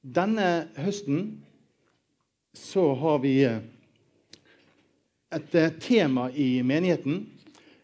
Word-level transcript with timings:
Denne 0.00 0.70
høsten 0.80 1.42
så 2.56 2.86
har 2.96 3.18
vi 3.20 3.34
eh, 3.44 3.60
et 5.36 5.54
eh, 5.54 5.74
tema 5.76 6.30
i 6.32 6.62
menigheten 6.64 7.26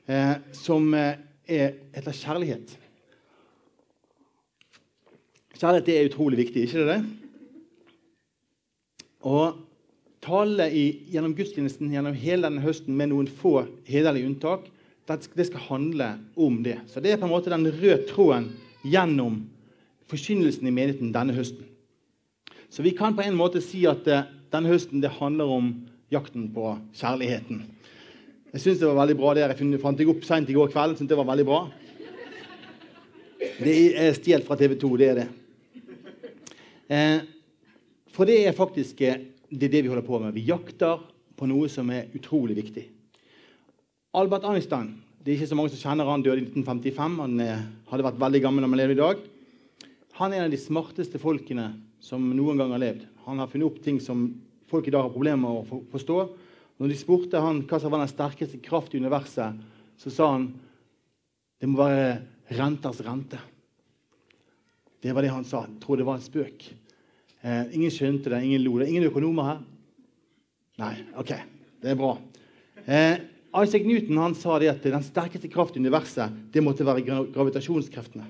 eh, 0.08 0.38
som 0.56 0.88
eh, 0.96 1.20
er, 1.44 1.76
heter 1.92 2.16
kjærlighet. 2.16 2.72
Kjærlighet 5.56 5.92
er 5.92 6.08
utrolig 6.08 6.40
viktig, 6.40 6.64
ikke 6.66 6.88
det? 6.88 6.96
Og 9.28 9.60
tale 10.24 10.70
i, 10.72 10.86
gjennom 11.12 11.36
gudstjenesten 11.36 11.92
gjennom 11.92 12.16
hele 12.16 12.48
denne 12.48 12.64
høsten 12.64 12.96
med 12.96 13.12
noen 13.12 13.28
få 13.28 13.60
hederlige 13.86 14.32
unntak, 14.32 14.66
det 15.06 15.46
skal 15.46 15.68
handle 15.68 16.10
om 16.34 16.62
det. 16.64 16.80
Så 16.90 17.04
det 17.04 17.12
er 17.12 17.20
på 17.20 17.28
en 17.28 17.36
måte 17.36 17.52
den 17.52 17.68
røde 17.68 18.02
tråden 18.08 18.50
gjennom 18.82 19.44
forkynnelsen 20.10 20.66
i 20.66 20.74
menigheten 20.74 21.12
denne 21.14 21.36
høsten. 21.36 21.75
Så 22.76 22.84
vi 22.84 22.92
kan 22.92 23.14
på 23.16 23.24
en 23.24 23.38
måte 23.38 23.62
si 23.64 23.86
at 23.88 24.04
uh, 24.04 24.26
denne 24.52 24.68
høsten 24.68 25.00
det 25.00 25.14
handler 25.16 25.48
om 25.48 25.70
jakten 26.12 26.50
på 26.52 26.74
kjærligheten. 26.98 27.62
Jeg 28.52 28.60
syns 28.60 28.82
det 28.82 28.90
var 28.90 28.98
veldig 28.98 29.16
bra. 29.16 29.30
det 29.32 29.46
Jeg 29.46 29.80
fant 29.80 30.02
jeg 30.02 30.10
opp 30.12 30.26
seint 30.28 30.50
i 30.52 30.56
går 30.56 30.68
kveld. 30.74 30.98
Synes 30.98 31.08
det 31.08 31.16
var 31.16 31.28
veldig 31.30 31.46
bra. 31.48 31.62
Det 33.56 33.76
er 33.96 34.12
stjålet 34.18 34.44
fra 34.44 34.58
TV 34.60 34.74
2. 34.76 34.90
Det 35.00 35.08
er 35.08 35.20
det. 35.22 35.26
Eh, 36.92 37.24
for 38.12 38.28
det 38.28 38.36
er 38.44 38.56
faktisk 38.56 39.00
eh, 39.00 39.24
det, 39.48 39.70
er 39.70 39.72
det 39.72 39.82
vi 39.86 39.90
holder 39.94 40.04
på 40.04 40.20
med. 40.20 40.36
Vi 40.36 40.44
jakter 40.50 41.00
på 41.36 41.48
noe 41.48 41.72
som 41.72 41.88
er 41.96 42.12
utrolig 42.16 42.58
viktig. 42.60 42.84
Albert 44.20 44.44
Einstein 44.52 44.92
det 45.24 45.32
er 45.32 45.40
ikke 45.40 45.48
så 45.50 45.56
mange 45.58 45.72
som 45.72 45.80
kjenner 45.80 46.12
han 46.12 46.22
døde 46.22 46.44
i 46.44 46.44
1955. 46.44 47.16
Han 47.24 47.40
eh, 47.42 47.64
hadde 47.88 48.04
vært 48.06 48.20
veldig 48.20 48.44
gammel 48.44 48.62
når 48.62 48.74
han 48.76 48.82
levde 48.84 48.98
i 48.98 49.00
dag. 49.00 49.24
Han 50.16 50.32
er 50.32 50.40
en 50.40 50.48
av 50.48 50.52
de 50.54 50.60
smarteste 50.60 51.20
folkene 51.20 51.74
som 52.00 52.22
noen 52.32 52.56
gang 52.56 52.70
har 52.72 52.80
levd. 52.80 53.02
Han 53.26 53.40
har 53.42 53.50
funnet 53.52 53.68
opp 53.68 53.82
ting 53.84 53.98
som 54.00 54.30
folk 54.70 54.86
i 54.88 54.94
dag 54.94 55.04
har 55.04 55.12
problemer 55.12 55.42
med 55.42 55.58
å 55.74 55.80
forstå. 55.92 56.16
Når 56.80 56.92
de 56.92 56.96
spurte 56.96 57.40
han 57.40 57.60
hva 57.68 57.80
som 57.80 57.92
var 57.92 58.00
den 58.00 58.12
sterkeste 58.12 58.60
kraft 58.64 58.94
i 58.94 59.00
universet, 59.02 59.58
så 60.00 60.12
sa 60.12 60.30
han 60.32 60.48
det 61.60 61.68
må 61.68 61.80
være 61.80 62.56
renters 62.56 63.02
rente. 63.04 63.40
Det 65.04 65.12
var 65.12 65.24
det 65.24 65.34
han 65.34 65.44
sa. 65.48 65.66
Jeg 65.68 65.80
tror 65.84 66.00
det 66.00 66.08
var 66.08 66.18
en 66.18 66.24
spøk. 66.24 66.64
Eh, 67.40 67.76
ingen 67.76 67.92
skjønte 67.92 68.32
det, 68.32 68.40
ingen 68.44 68.64
lo. 68.64 68.76
Det 68.78 68.86
er 68.86 68.94
ingen 68.94 69.08
økonomer 69.10 69.50
her? 69.50 69.60
Nei. 70.80 70.94
OK. 71.20 71.32
Det 71.82 71.92
er 71.92 72.00
bra. 72.00 72.14
Eh, 72.84 73.20
Isaac 73.56 73.84
Newton 73.84 74.20
han 74.20 74.36
sa 74.36 74.56
det 74.60 74.72
at 74.72 74.84
den 74.84 75.04
sterkeste 75.04 75.52
kraft 75.52 75.76
i 75.76 75.84
universet 75.84 76.32
det 76.52 76.64
måtte 76.64 76.88
være 76.88 77.04
gravitasjonskreftene. 77.36 78.28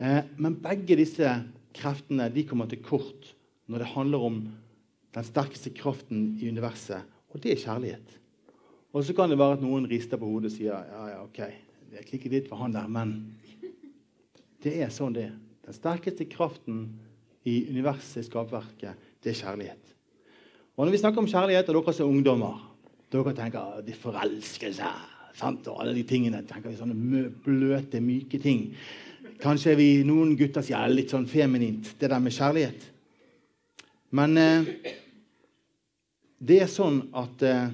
Eh, 0.00 0.22
men 0.36 0.56
begge 0.62 0.96
disse 0.98 1.28
kreftene 1.76 2.28
de 2.32 2.44
kommer 2.48 2.68
til 2.70 2.82
kort 2.84 3.32
når 3.70 3.84
det 3.84 3.92
handler 3.94 4.26
om 4.28 4.40
den 5.12 5.26
sterkeste 5.26 5.72
kraften 5.76 6.32
i 6.40 6.48
universet, 6.48 7.04
og 7.32 7.42
det 7.42 7.52
er 7.52 7.60
kjærlighet. 7.60 8.18
Og 8.92 9.04
så 9.04 9.14
kan 9.16 9.30
det 9.30 9.38
være 9.40 9.58
at 9.58 9.64
noen 9.64 9.86
rister 9.88 10.20
på 10.20 10.28
hodet 10.28 10.50
og 10.52 10.56
sier 10.56 10.72
ja, 10.72 11.04
ja, 11.12 11.20
ok, 11.24 11.40
det 11.92 12.06
klikker 12.08 12.32
litt 12.32 12.48
for 12.48 12.60
han 12.60 12.74
der, 12.74 12.88
men 12.88 13.14
det 14.64 14.74
er 14.84 14.92
sånn 14.92 15.16
det 15.16 15.28
er. 15.30 15.38
Den 15.62 15.76
sterkeste 15.76 16.26
kraften 16.30 16.84
i 17.48 17.62
universet, 17.70 18.22
i 18.22 18.28
skapverket, 18.28 19.08
det 19.22 19.32
er 19.32 19.38
kjærlighet. 19.38 19.94
Og 20.76 20.84
når 20.84 20.94
vi 20.94 21.00
snakker 21.02 21.22
om 21.22 21.30
kjærlighet, 21.30 21.68
og 21.68 21.78
dere 21.78 21.94
som 21.94 22.08
er 22.08 22.16
ungdommer 22.16 22.60
dere 23.12 23.34
tenker 23.36 23.82
de 23.84 23.94
forelsker 23.96 24.72
seg 24.72 25.08
sant? 25.36 25.66
og 25.68 25.82
alle 25.82 25.94
de 25.96 26.04
tingene. 26.08 26.42
tenker 26.48 26.72
vi 26.72 26.78
Sånne 26.78 27.26
bløte, 27.44 28.00
myke 28.00 28.40
ting. 28.40 28.70
Kanskje 29.42 29.74
vi, 29.74 29.88
noen 30.06 30.36
gutter 30.38 30.62
sier 30.62 30.90
litt 30.92 31.10
sånn 31.10 31.26
feminint, 31.26 31.96
det 31.98 32.12
der 32.12 32.22
med 32.22 32.34
kjærlighet. 32.34 32.84
Men 34.14 34.38
eh, 34.38 34.68
det 36.38 36.60
er 36.62 36.70
sånn 36.70 37.00
at 37.18 37.46
eh, 37.46 37.72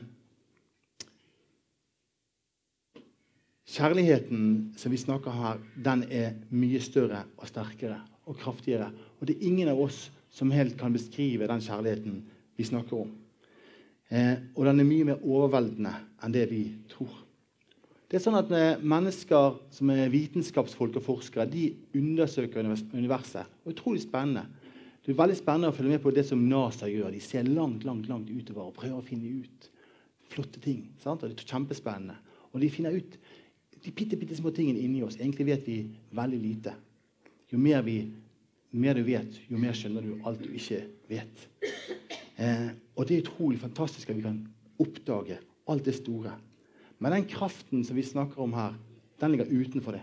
Kjærligheten 3.69 4.73
som 4.81 4.93
vi 4.95 4.97
snakker 4.97 5.35
her, 5.37 5.59
den 5.77 6.07
er 6.09 6.39
mye 6.57 6.79
større 6.81 7.27
og 7.37 7.51
sterkere 7.51 7.99
og 8.25 8.39
kraftigere. 8.41 8.87
Og 9.21 9.29
det 9.29 9.35
er 9.37 9.45
ingen 9.45 9.69
av 9.69 9.83
oss 9.85 10.07
som 10.33 10.55
helt 10.57 10.79
kan 10.81 10.95
beskrive 10.97 11.45
den 11.51 11.61
kjærligheten 11.61 12.23
vi 12.57 12.65
snakker 12.65 13.03
om. 13.03 13.11
Eh, 14.09 14.41
og 14.57 14.65
den 14.65 14.81
er 14.81 14.89
mye 14.89 15.11
mer 15.11 15.21
overveldende 15.21 15.93
enn 16.25 16.33
det 16.33 16.47
vi 16.49 16.63
tror. 16.89 17.13
Det 18.09 18.17
er 18.17 18.23
sånn 18.25 18.39
at 18.39 18.53
Mennesker 18.81 19.59
som 19.75 19.91
er 19.93 20.09
vitenskapsfolk 20.13 20.97
og 20.97 21.05
forskere, 21.05 21.45
de 21.51 21.75
undersøker 21.99 22.65
universet. 22.95 23.51
Og 23.67 23.75
utrolig 23.75 24.01
spennende. 24.07 24.47
Det 25.05 25.13
er 25.13 25.19
veldig 25.21 25.37
spennende 25.37 25.69
å 25.73 25.77
følge 25.77 25.95
med 25.95 26.03
på 26.05 26.13
det 26.17 26.25
som 26.29 26.41
NASA 26.49 26.89
gjør. 26.89 27.13
De 27.13 27.21
ser 27.21 27.47
langt 27.49 27.85
langt, 27.85 28.09
langt 28.09 28.29
utover 28.29 28.67
og 28.67 28.75
prøver 28.77 28.97
å 28.97 29.05
finne 29.05 29.43
ut 29.43 29.69
flotte 30.29 30.61
ting. 30.61 30.83
Sant? 31.01 31.23
Og 31.23 31.31
det 31.31 31.37
er 31.37 31.53
kjempespennende. 31.53 32.17
Og 32.53 32.61
de 32.61 32.73
finner 32.73 32.97
ut 32.97 33.19
de 33.85 33.93
bitte, 33.95 34.19
bitte 34.19 34.37
små 34.37 34.51
tingene 34.57 34.83
inni 34.83 35.05
oss. 35.07 35.17
Egentlig 35.21 35.47
vet 35.49 35.69
vi 35.69 35.79
veldig 36.17 36.41
lite. 36.43 36.75
Jo 37.53 37.61
mer, 37.63 37.85
vi, 37.87 38.03
mer 38.77 38.99
du 38.99 39.05
vet, 39.07 39.39
jo 39.49 39.61
mer 39.61 39.77
skjønner 39.77 40.05
du 40.05 40.27
alt 40.29 40.43
du 40.43 40.51
ikke 40.51 40.81
vet. 41.09 41.45
Eh, 42.37 42.69
og 42.97 43.07
det 43.07 43.17
er 43.17 43.25
utrolig 43.25 43.61
fantastisk 43.63 44.11
at 44.11 44.19
vi 44.19 44.27
kan 44.27 44.43
oppdage 44.83 45.39
alt 45.69 45.89
det 45.89 45.97
store. 46.01 46.35
Men 46.99 47.15
den 47.15 47.29
kraften 47.31 47.85
som 47.87 47.97
vi 47.97 48.03
snakker 48.03 48.43
om 48.43 48.55
her, 48.57 48.75
den 49.21 49.35
ligger 49.35 49.51
utenfor 49.51 49.95
det. 49.95 50.03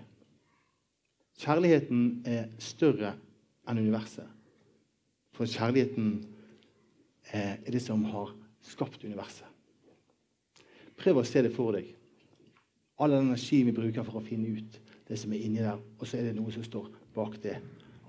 Kjærligheten 1.40 2.24
er 2.26 2.48
større 2.64 3.16
enn 3.68 3.82
universet. 3.82 4.28
For 5.36 5.50
kjærligheten 5.50 6.22
er 7.36 7.60
det 7.68 7.82
som 7.84 8.06
har 8.08 8.32
skapt 8.64 9.04
universet. 9.04 9.48
Prøv 10.96 11.20
å 11.20 11.28
se 11.28 11.44
det 11.44 11.52
for 11.56 11.76
deg. 11.76 11.90
All 13.04 13.12
den 13.12 13.28
energien 13.28 13.68
vi 13.68 13.76
bruker 13.76 14.06
for 14.08 14.22
å 14.22 14.24
finne 14.24 14.54
ut 14.56 14.78
det 15.10 15.18
som 15.20 15.34
er 15.36 15.44
inni 15.44 15.60
der, 15.60 15.82
og 16.00 16.08
så 16.08 16.18
er 16.18 16.30
det 16.30 16.38
noe 16.38 16.54
som 16.54 16.64
står 16.64 16.88
bak 17.16 17.36
det 17.44 17.58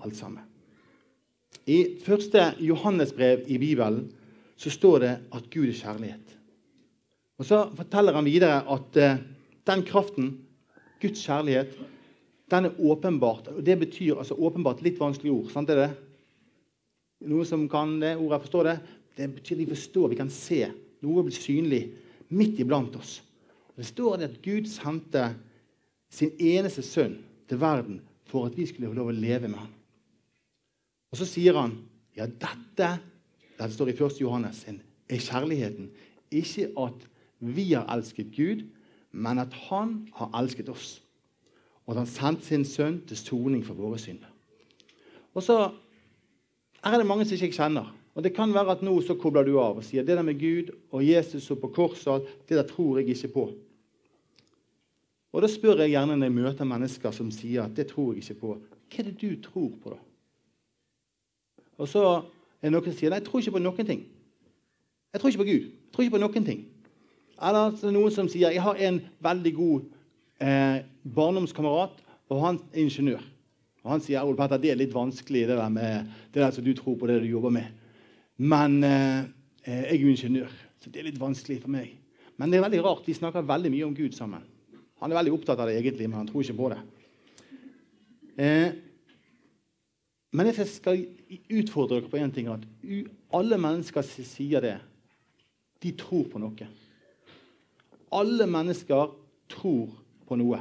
alt 0.04 0.16
sammen. 0.16 0.46
I 1.66 1.98
første 2.04 2.52
Johannesbrev 2.62 3.48
i 3.50 3.58
Bibelen 3.58 4.06
så 4.56 4.70
står 4.70 4.98
det 5.02 5.12
at 5.34 5.50
Gud 5.50 5.66
er 5.66 5.76
kjærlighet. 5.76 6.35
Og 7.38 7.44
Så 7.44 7.58
forteller 7.76 8.16
han 8.16 8.24
videre 8.24 8.62
at 8.64 8.96
uh, 8.96 9.20
den 9.66 9.84
kraften, 9.84 10.32
Guds 11.00 11.20
kjærlighet, 11.26 11.74
den 12.50 12.68
er 12.68 12.80
åpenbart. 12.80 13.48
og 13.48 13.66
Det 13.66 13.78
betyr 13.78 14.16
altså 14.16 14.34
åpenbart 14.34 14.82
litt 14.82 15.00
vanskelig 15.00 15.32
ord. 15.32 15.50
sant 15.50 15.70
er 15.70 15.80
det? 15.82 15.90
Noe 17.26 17.44
som 17.44 17.66
kan 17.68 17.98
det 18.00 18.16
ordet 18.16 18.40
forstå 18.44 18.62
det? 18.64 18.76
Det 19.16 19.28
betyr 19.34 19.56
vi 19.56 19.66
forstår, 19.66 20.08
vi 20.08 20.20
kan 20.20 20.30
se. 20.30 20.66
Noe 21.02 21.24
blir 21.24 21.34
synlig 21.34 21.82
midt 22.28 22.60
iblant 22.60 22.96
oss. 22.96 23.20
Og 23.72 23.82
det 23.82 23.88
står 23.88 24.16
det 24.16 24.30
at 24.30 24.42
Gud 24.44 24.68
sendte 24.70 25.34
sin 26.12 26.32
eneste 26.38 26.84
sønn 26.84 27.18
til 27.48 27.60
verden 27.60 28.00
for 28.30 28.46
at 28.46 28.56
vi 28.56 28.66
skulle 28.66 28.88
få 28.88 28.96
lov 28.96 29.10
å 29.10 29.16
leve 29.16 29.48
med 29.48 29.58
ham. 29.58 29.72
Og 31.12 31.20
så 31.20 31.28
sier 31.28 31.56
han 31.58 31.76
ja, 32.16 32.26
dette 32.26 32.94
dette 33.56 33.72
står 33.72 33.90
i 33.90 33.96
1. 33.96 34.20
Johannes, 34.20 34.64
er 34.68 35.22
kjærligheten. 35.22 35.88
Ikke 36.34 36.68
at 36.82 37.06
vi 37.40 37.72
har 37.72 37.86
elsket 37.92 38.32
Gud, 38.36 38.64
men 39.12 39.38
at 39.38 39.52
han 39.68 40.08
har 40.14 40.32
elsket 40.40 40.68
oss. 40.68 41.02
Og 41.86 41.94
at 41.94 42.02
han 42.02 42.10
sendte 42.10 42.46
sin 42.46 42.64
sønn 42.64 43.00
til 43.06 43.18
soning 43.18 43.62
for 43.66 43.78
våre 43.78 43.98
synder. 44.00 44.30
Og 45.36 45.44
så 45.44 45.58
er 46.82 46.96
det 46.96 47.06
mange 47.06 47.26
som 47.26 47.36
ikke 47.36 47.56
kjenner. 47.56 47.92
Og 48.16 48.24
Det 48.24 48.32
kan 48.34 48.54
være 48.54 48.78
at 48.78 48.82
nå 48.82 48.94
så 49.04 49.14
kobler 49.14 49.44
du 49.44 49.58
av 49.60 49.76
og 49.76 49.84
sier 49.84 50.04
det 50.04 50.16
der 50.16 50.24
med 50.24 50.40
Gud 50.40 50.72
og 50.90 51.04
Jesus 51.04 51.50
og 51.52 51.60
på 51.60 51.68
korset, 51.68 52.24
det 52.48 52.56
der 52.56 52.64
tror 52.64 52.98
jeg 52.98 53.12
ikke 53.12 53.28
på. 53.28 53.50
Og 55.32 55.42
Da 55.42 55.48
spør 55.52 55.82
jeg 55.84 55.92
gjerne 55.92 56.16
når 56.16 56.30
jeg 56.30 56.32
møter 56.32 56.64
mennesker 56.64 57.12
som 57.12 57.30
sier 57.30 57.66
at 57.66 57.76
det 57.76 57.90
tror 57.90 58.14
jeg 58.14 58.24
ikke 58.24 58.40
på. 58.40 58.54
Hva 58.88 59.02
er 59.02 59.10
det 59.10 59.20
du 59.20 59.42
tror 59.42 59.72
på, 59.82 59.92
da? 59.92 60.00
Og 61.76 61.88
så 61.88 62.02
er 62.62 62.70
det 62.70 62.72
noen 62.72 62.88
som 62.88 62.96
sier 62.96 63.12
nei, 63.12 63.20
jeg 63.20 63.26
tror 63.26 63.42
ikke 63.42 63.56
på 63.58 63.60
noen 63.60 63.86
ting. 63.86 64.06
Jeg 65.12 65.20
tror 65.20 65.28
ikke 65.28 65.42
på 65.42 65.50
Gud. 65.50 65.66
Jeg 65.68 65.92
tror 65.92 66.06
ikke 66.06 66.16
på 66.16 66.22
noen 66.24 66.46
ting. 66.46 66.64
Eller 67.36 67.76
så 67.76 67.86
er 67.86 67.92
det 67.92 67.98
noen 67.98 68.14
som 68.14 68.28
sier 68.32 68.54
jeg 68.54 68.64
har 68.64 68.78
en 68.88 69.00
veldig 69.24 69.52
god 69.56 69.88
eh, 70.40 70.78
barndomskamerat, 71.16 71.98
og 72.32 72.42
han 72.42 72.60
er 72.72 72.84
ingeniør. 72.86 73.24
Og 73.86 73.92
Han 73.92 74.02
sier 74.02 74.26
Ole 74.26 74.38
Petter, 74.38 74.58
det 74.58 74.72
er 74.72 74.80
litt 74.80 74.94
vanskelig, 74.94 75.44
det 75.46 75.58
der 75.60 75.70
med 75.70 76.08
det 76.34 76.42
der 76.42 76.50
som 76.50 76.64
du 76.64 76.72
tror 76.74 76.96
på, 76.98 77.06
det 77.06 77.20
du 77.22 77.28
jobber 77.30 77.52
med. 77.54 77.68
Men 78.36 78.82
eh, 78.84 79.20
eh, 79.62 79.82
jeg 79.84 79.92
er 79.94 80.02
jo 80.02 80.14
ingeniør, 80.14 80.56
så 80.82 80.90
det 80.90 81.00
er 81.00 81.08
litt 81.10 81.20
vanskelig 81.20 81.60
for 81.62 81.72
meg. 81.72 81.92
Men 82.36 82.50
det 82.50 82.58
er 82.58 82.66
veldig 82.66 82.82
rart, 82.84 83.06
de 83.06 83.14
snakker 83.14 83.46
veldig 83.46 83.70
mye 83.72 83.86
om 83.86 83.94
Gud 83.96 84.16
sammen. 84.16 84.42
Han 85.00 85.12
er 85.12 85.20
veldig 85.20 85.36
opptatt 85.36 85.60
av 85.60 85.70
det 85.70 85.76
egentlig, 85.78 86.08
men 86.08 86.18
han 86.18 86.28
tror 86.28 86.42
ikke 86.42 86.58
på 86.58 86.72
det. 86.72 86.80
Eh, 88.42 88.74
men 90.36 90.50
jeg 90.50 90.66
skal 90.68 91.04
utfordre 91.48 92.00
dere 92.00 92.10
på 92.10 92.18
én 92.20 92.32
ting. 92.34 92.50
At 92.52 92.66
alle 93.38 93.60
mennesker 93.60 94.04
sier 94.04 94.64
det, 94.64 94.74
de 95.82 95.94
tror 95.96 96.26
på 96.32 96.42
noe. 96.42 96.68
Alle 98.14 98.46
mennesker 98.46 99.10
tror 99.50 99.90
på 100.26 100.38
noe. 100.38 100.60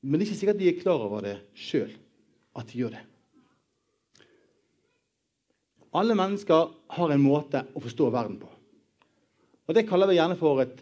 Men 0.00 0.16
det 0.16 0.24
er 0.24 0.30
ikke 0.30 0.40
sikkert 0.40 0.60
de 0.60 0.68
er 0.70 0.80
klar 0.80 1.02
over 1.04 1.24
det 1.24 1.36
sjøl, 1.58 1.90
at 2.56 2.70
de 2.70 2.80
gjør 2.80 2.94
det. 2.96 3.02
Alle 5.90 6.14
mennesker 6.14 6.70
har 6.94 7.12
en 7.12 7.22
måte 7.22 7.64
å 7.74 7.82
forstå 7.82 8.08
verden 8.14 8.38
på. 8.40 8.48
Og 9.66 9.74
Det 9.74 9.86
kaller 9.86 10.10
vi 10.10 10.16
gjerne 10.18 10.38
for 10.38 10.62
et 10.62 10.78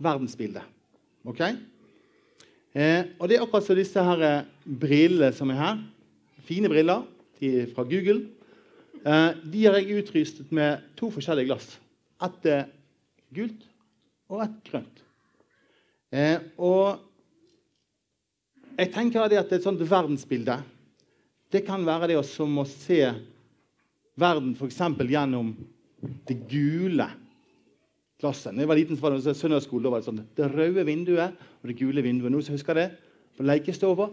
verdensbilde. 0.00 0.62
Ok? 1.28 1.40
Eh, 2.72 3.02
og 3.18 3.28
Det 3.28 3.36
er 3.36 3.44
akkurat 3.44 3.64
som 3.66 3.76
disse 3.76 4.04
her 4.04 4.22
eh, 4.24 4.44
brillene 4.64 5.32
som 5.36 5.50
er 5.52 5.60
her. 5.60 5.80
Fine 6.48 6.68
briller 6.72 7.04
de 7.40 7.50
er 7.62 7.72
fra 7.74 7.84
Google. 7.84 8.28
Eh, 9.00 9.30
de 9.52 9.64
har 9.64 9.80
jeg 9.80 10.00
utrystet 10.00 10.52
med 10.52 10.84
to 10.96 11.10
forskjellige 11.12 11.48
glass. 11.48 11.78
Ett 12.20 12.46
eh, 12.46 12.68
gult 13.34 13.66
og 14.30 14.42
ett 14.44 14.58
grønt. 14.70 15.02
Eh, 16.10 16.38
og 16.58 16.98
jeg 18.78 18.90
tenker 18.94 19.26
at 19.26 19.52
et 19.52 19.64
sånt 19.64 19.82
verdensbilde 19.82 20.56
det 21.50 21.64
kan 21.66 21.82
være 21.86 22.12
det 22.12 22.20
som 22.28 22.60
å 22.62 22.66
se 22.68 23.02
verden 24.20 24.52
f.eks. 24.54 24.78
gjennom 25.10 25.50
det 26.28 26.36
gule 26.50 27.08
glasset. 28.20 28.54
Da 28.54 28.62
jeg 28.62 28.70
var 28.70 28.78
liten, 28.78 28.98
så 28.98 29.06
var 29.06 29.16
det 29.16 29.34
søndagsskole, 29.34 29.82
da 29.84 29.92
var 29.94 30.02
det 30.02 30.08
sånn 30.10 30.22
det 30.36 30.50
røde 30.52 30.84
vinduet 30.86 31.40
og 31.60 31.70
det 31.70 31.78
gule 31.80 32.04
vinduet. 32.04 32.30
Noen 32.30 32.46
som 32.46 32.54
husker 32.54 32.78
det? 32.78 32.86
På 33.34 33.46
lekestova? 33.46 34.10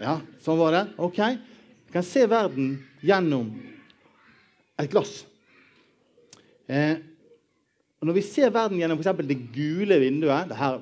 Ja, 0.00 0.18
sånn 0.42 0.60
var 0.60 0.74
det. 0.74 0.84
Ok. 1.04 1.20
Du 1.84 1.92
kan 1.94 2.06
se 2.06 2.24
verden 2.30 2.78
gjennom 3.04 3.52
et 4.80 4.90
glass. 4.90 5.20
Eh, 6.66 6.96
og 8.04 8.08
Når 8.10 8.16
vi 8.18 8.22
ser 8.26 8.50
verden 8.52 8.76
gjennom 8.76 8.98
for 9.00 9.24
det 9.24 9.38
gule 9.54 9.96
vinduet 9.96 10.50
det 10.50 10.58
her, 10.58 10.74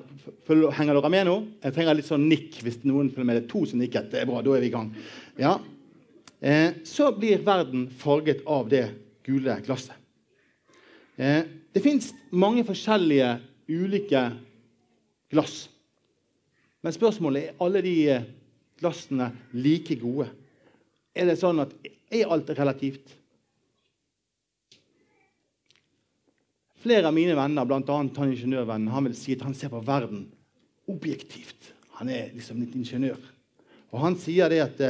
Henger 0.75 0.97
dere 0.97 1.11
med 1.13 1.23
nå? 1.29 1.35
Jeg 1.63 1.71
trenger 1.71 1.95
litt 1.95 2.09
sånn 2.09 2.25
nikk 2.27 2.57
hvis 2.65 2.81
noen 2.83 3.07
følger 3.13 3.27
med. 3.29 3.37
Det 3.37 3.43
er 3.45 3.51
to 3.53 3.61
som 3.63 3.79
nikket. 3.79 4.09
Det 4.11 4.19
er 4.19 4.27
bra, 4.27 4.41
da 4.43 4.57
er 4.57 4.63
vi 4.65 4.67
i 4.67 4.73
gang. 4.73 4.89
Ja. 5.39 5.53
Eh, 6.43 6.81
så 6.83 7.13
blir 7.15 7.39
verden 7.47 7.85
farget 8.01 8.43
av 8.43 8.67
det 8.67 8.83
gule 9.23 9.55
glasset. 9.63 9.95
Eh, 11.15 11.47
det 11.71 11.85
fins 11.85 12.11
mange 12.35 12.65
forskjellige 12.67 13.37
ulike 13.71 14.25
glass. 15.31 15.69
Men 16.83 16.99
spørsmålet 16.99 17.53
er 17.53 17.63
alle 17.63 17.87
de 17.87 17.97
eh, 18.17 18.29
glassene 18.83 19.31
like 19.55 19.95
gode. 20.03 20.27
Er 21.15 21.31
det 21.31 21.39
sånn 21.39 21.63
at 21.63 21.71
er 22.11 22.35
alt 22.35 22.51
relativt? 22.59 23.15
Flere 26.83 27.07
av 27.07 27.13
mine 27.15 27.35
venner, 27.37 27.63
bl.a. 27.63 27.79
han 27.95 28.09
ingeniørvennen, 28.11 28.91
han 28.91 29.05
vil 29.07 29.13
si 29.15 29.37
at 29.37 29.45
han 29.45 29.53
ser 29.55 29.71
på 29.71 29.79
verden 29.87 30.25
objektivt. 30.91 31.69
Han 31.95 32.09
er 32.11 32.33
liksom 32.35 32.59
litt 32.59 32.75
ingeniør. 32.75 33.21
Og 33.93 34.01
han 34.03 34.17
sier 34.19 34.51
det 34.51 34.59
at, 34.65 34.81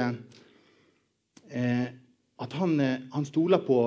eh, 1.53 1.85
at 2.41 2.57
han, 2.57 2.73
eh, 2.81 3.05
han, 3.13 3.27
stoler 3.29 3.61
på 3.61 3.77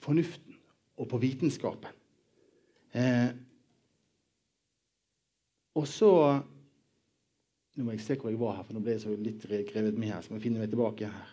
fornuften 0.00 0.56
og 0.96 1.10
på 1.10 1.20
vitenskapen. 1.20 1.92
Eh, 2.94 3.30
og 5.74 5.88
så 5.90 6.10
Nå 7.74 7.82
må 7.82 7.90
jeg 7.96 8.04
se 8.04 8.14
hvor 8.14 8.30
jeg 8.30 8.38
var 8.38 8.52
her, 8.54 8.62
for 8.62 8.76
nå 8.76 8.80
ble 8.86 8.92
jeg 8.92 9.00
så 9.02 9.12
litt 9.18 9.42
grevet 9.42 9.96
med 9.98 10.12
her. 10.12 10.20
så 10.22 10.30
må 10.30 10.36
jeg 10.38 10.44
finne 10.44 10.60
meg 10.62 10.68
tilbake 10.70 11.08
her. 11.10 11.32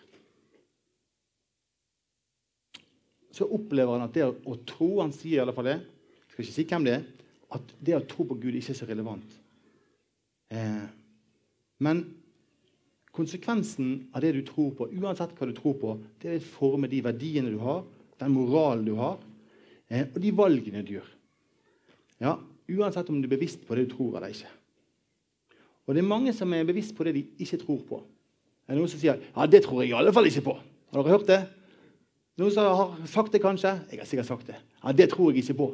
Så 3.31 3.47
opplever 3.47 3.95
han 3.95 4.05
at 4.05 4.15
det 4.15 4.25
å 4.27 4.57
tro 4.67 4.99
Han 4.99 5.13
sier 5.15 5.39
i 5.39 5.43
alle 5.43 5.55
fall 5.55 5.69
det. 5.69 5.77
Jeg 5.79 6.33
skal 6.33 6.45
ikke 6.45 6.55
si 6.55 6.65
hvem 6.67 6.87
det 6.87 6.95
er. 6.97 7.05
At 7.55 7.71
det 7.79 7.95
å 7.97 8.03
tro 8.07 8.25
på 8.27 8.37
Gud 8.39 8.55
ikke 8.55 8.73
er 8.73 8.79
så 8.79 8.87
relevant. 8.89 9.37
Eh, 10.51 10.85
men 11.83 12.03
konsekvensen 13.15 14.11
av 14.15 14.23
det 14.23 14.33
du 14.37 14.43
tror 14.47 14.71
på, 14.75 14.87
uansett 14.99 15.33
hva 15.35 15.47
du 15.49 15.55
tror 15.55 15.75
på, 15.79 15.95
det 16.21 16.37
vil 16.37 16.45
forme 16.53 16.87
de 16.91 17.01
verdiene 17.03 17.51
du 17.51 17.57
har, 17.63 17.81
den 18.21 18.31
moralen 18.35 18.85
du 18.87 18.93
har, 18.99 19.17
eh, 19.89 20.05
og 20.05 20.19
de 20.23 20.31
valgene 20.35 20.83
du 20.87 20.93
gjør. 20.95 21.09
Ja, 22.23 22.37
Uansett 22.71 23.09
om 23.09 23.19
du 23.21 23.27
er 23.27 23.35
bevisst 23.35 23.63
på 23.67 23.75
det 23.75 23.87
du 23.87 23.95
tror 23.95 24.17
eller 24.17 24.31
ikke. 24.31 24.49
Og 25.87 25.95
det 25.95 26.03
er 26.03 26.07
mange 26.07 26.33
som 26.35 26.51
er 26.53 26.67
bevisst 26.67 26.93
på 26.95 27.03
det 27.07 27.15
de 27.17 27.23
ikke 27.43 27.59
tror 27.63 27.81
på. 27.87 28.01
Det 28.63 28.75
er 28.75 28.79
noen 28.79 28.91
som 28.91 29.01
sier 29.01 29.17
ja, 29.19 29.47
det 29.49 29.63
tror 29.65 29.81
jeg 29.81 29.91
i 29.91 29.97
alle 29.97 30.13
fall 30.15 30.29
ikke 30.29 30.45
på. 30.45 30.53
Har 30.91 31.01
dere 31.01 31.17
hørt 31.17 31.27
det? 31.27 31.41
Noen 32.39 32.53
som 32.53 32.67
har 32.71 33.07
sagt 33.11 33.33
det, 33.33 33.41
kanskje? 33.43 33.73
Jeg 33.91 33.99
har 33.99 34.07
sikkert 34.07 34.29
sagt 34.29 34.47
det. 34.47 34.59
Ja, 34.83 34.91
Det 34.91 35.09
tror 35.11 35.31
jeg 35.31 35.43
ikke 35.43 35.57
på. 35.59 35.71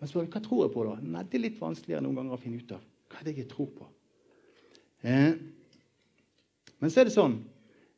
Men 0.00 0.08
spør 0.08 0.28
hva 0.30 0.42
tror 0.42 0.62
jeg 0.64 0.72
på 0.74 0.84
da? 0.86 0.98
Nei, 1.02 1.24
Det 1.24 1.38
er 1.38 1.46
litt 1.48 1.60
vanskeligere 1.60 2.02
noen 2.04 2.20
ganger 2.20 2.36
å 2.36 2.40
finne 2.40 2.60
ut 2.60 2.72
av. 2.72 2.84
Hva 3.10 3.20
er 3.20 3.24
det 3.26 3.36
jeg 3.36 3.48
tror 3.50 3.68
på? 3.74 3.88
Eh, 5.02 5.34
men 6.80 6.90
så 6.92 7.00
er 7.00 7.08
det 7.08 7.14
sånn 7.16 7.40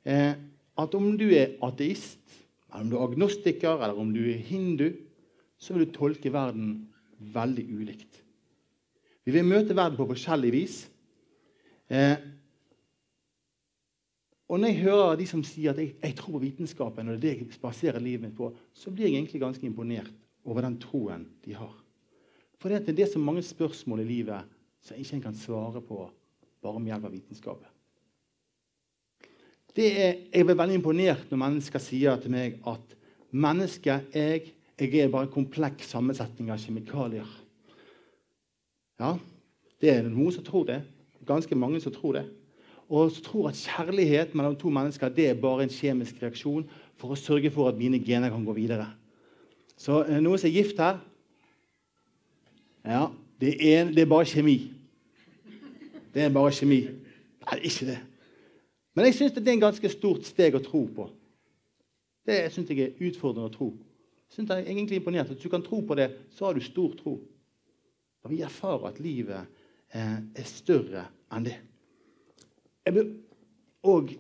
eh, 0.05 0.35
at 0.79 0.95
om 0.95 1.13
du 1.19 1.29
er 1.37 1.57
ateist, 1.63 2.23
eller 2.73 2.83
om 2.83 2.91
du 2.91 2.97
er 2.97 3.05
agnostiker, 3.05 3.77
eller 3.77 3.99
om 3.99 4.13
du 4.15 4.23
er 4.25 4.41
hindu, 4.41 4.89
så 5.61 5.75
vil 5.75 5.87
du 5.87 5.95
tolke 5.95 6.33
verden 6.33 6.89
veldig 7.21 7.67
ulikt. 7.71 8.23
Vi 9.23 9.35
vil 9.37 9.47
møte 9.47 9.77
verden 9.77 9.99
på 9.99 10.09
forskjellig 10.09 10.51
vis. 10.55 10.79
Eh, 11.93 12.17
og 14.53 14.61
når 14.61 14.69
jeg 14.69 14.83
hører 14.85 15.15
de 15.17 15.25
som 15.25 15.41
sier 15.49 15.73
at 15.73 15.79
jeg, 15.81 15.95
jeg 15.97 16.17
tror 16.19 16.35
på 16.35 16.43
vitenskapen, 16.43 17.09
og 17.09 17.17
det 17.17 17.31
er 17.31 17.39
det 17.39 17.53
jeg 17.55 17.61
baserer 17.63 18.03
livet 18.05 18.27
mitt 18.27 18.35
på, 18.37 18.51
så 18.77 18.91
blir 18.93 19.07
jeg 19.09 19.17
egentlig 19.17 19.41
ganske 19.41 19.65
imponert 19.65 20.11
over 20.45 20.67
den 20.67 20.75
troen 20.83 21.23
de 21.47 21.55
har. 21.57 21.73
For 22.61 22.69
det 22.69 22.93
er 22.93 23.09
så 23.09 23.23
mange 23.23 23.41
spørsmål 23.43 24.03
i 24.03 24.11
livet 24.11 24.51
som 24.85 24.99
ikke 25.01 25.17
en 25.17 25.23
kan 25.25 25.39
svare 25.39 25.81
på 25.81 26.05
bare 26.63 26.83
med 26.83 26.93
hjelp 26.93 27.07
av 27.09 27.15
vitenskapen. 27.17 27.71
Det 29.73 29.89
er, 29.89 30.21
jeg 30.35 30.45
blir 30.45 30.61
veldig 30.61 30.77
imponert 30.83 31.33
når 31.33 31.43
mennesker 31.47 31.81
sier 31.81 32.21
til 32.21 32.35
meg 32.37 32.61
at 32.69 32.93
mennesket 33.33 34.13
jeg, 34.13 34.53
jeg 34.77 34.93
er 35.01 35.09
bare 35.09 35.31
en 35.31 35.33
kompleks 35.33 35.89
sammensetning 35.95 36.53
av 36.53 36.61
kjemikalier. 36.61 37.33
Ja, 39.01 39.17
det 39.81 39.97
er 39.97 40.13
noen 40.13 40.37
som 40.37 40.45
tror 40.45 40.69
det. 40.69 40.83
Ganske 41.25 41.57
mange 41.57 41.81
som 41.81 41.97
tror 41.97 42.21
det 42.21 42.27
og 42.89 43.13
tror 43.25 43.49
at 43.51 43.61
kjærlighet 43.61 44.35
mellom 44.35 44.57
to 44.59 44.71
mennesker 44.71 45.13
det 45.13 45.29
er 45.31 45.41
bare 45.41 45.67
en 45.67 45.73
kjemisk 45.73 46.23
reaksjon 46.23 46.67
for 47.01 47.15
å 47.15 47.19
sørge 47.19 47.51
for 47.51 47.71
at 47.71 47.79
mine 47.79 48.01
gener 48.03 48.33
kan 48.33 48.45
gå 48.45 48.55
videre. 48.57 48.91
Så 49.77 50.03
eh, 50.05 50.21
noen 50.23 50.39
som 50.39 50.51
er 50.51 50.57
gift 50.57 50.81
her 50.83 51.01
Ja, 52.83 53.07
det 53.41 53.55
er, 53.63 53.91
det 53.91 54.03
er 54.03 54.11
bare 54.11 54.27
kjemi. 54.27 54.57
Det 56.15 56.25
er 56.25 56.35
bare 56.35 56.53
kjemi. 56.55 56.81
Nei, 57.47 57.59
ikke 57.69 57.87
det. 57.89 57.99
Men 58.95 59.07
jeg 59.09 59.17
syns 59.17 59.35
det 59.37 59.47
er 59.47 59.55
en 59.55 59.65
ganske 59.65 59.91
stort 59.93 60.27
steg 60.27 60.57
å 60.59 60.63
tro 60.63 60.83
på. 60.95 61.07
Det 62.27 62.39
syns 62.53 62.71
jeg 62.71 62.83
er 62.85 63.07
utfordrende 63.09 63.49
å 63.49 63.55
tro. 63.55 63.71
Synes 64.33 64.51
jeg 64.51 64.65
er 64.65 64.71
egentlig 64.71 65.01
imponert. 65.01 65.33
At 65.33 65.43
du 65.43 65.49
kan 65.53 65.65
tro 65.65 65.81
på 65.87 65.97
det, 65.99 66.11
så 66.37 66.49
har 66.49 66.59
du 66.59 66.65
stor 66.65 66.95
tro. 66.99 67.17
Og 68.23 68.31
vi 68.31 68.43
erfarer 68.45 68.91
at 68.91 69.01
livet 69.03 69.49
eh, 69.95 70.19
er 70.21 70.49
større 70.49 71.07
enn 71.33 71.49
det. 71.49 71.59
Jeg 72.87 72.95
blir 72.97 73.11
òg 73.87 74.15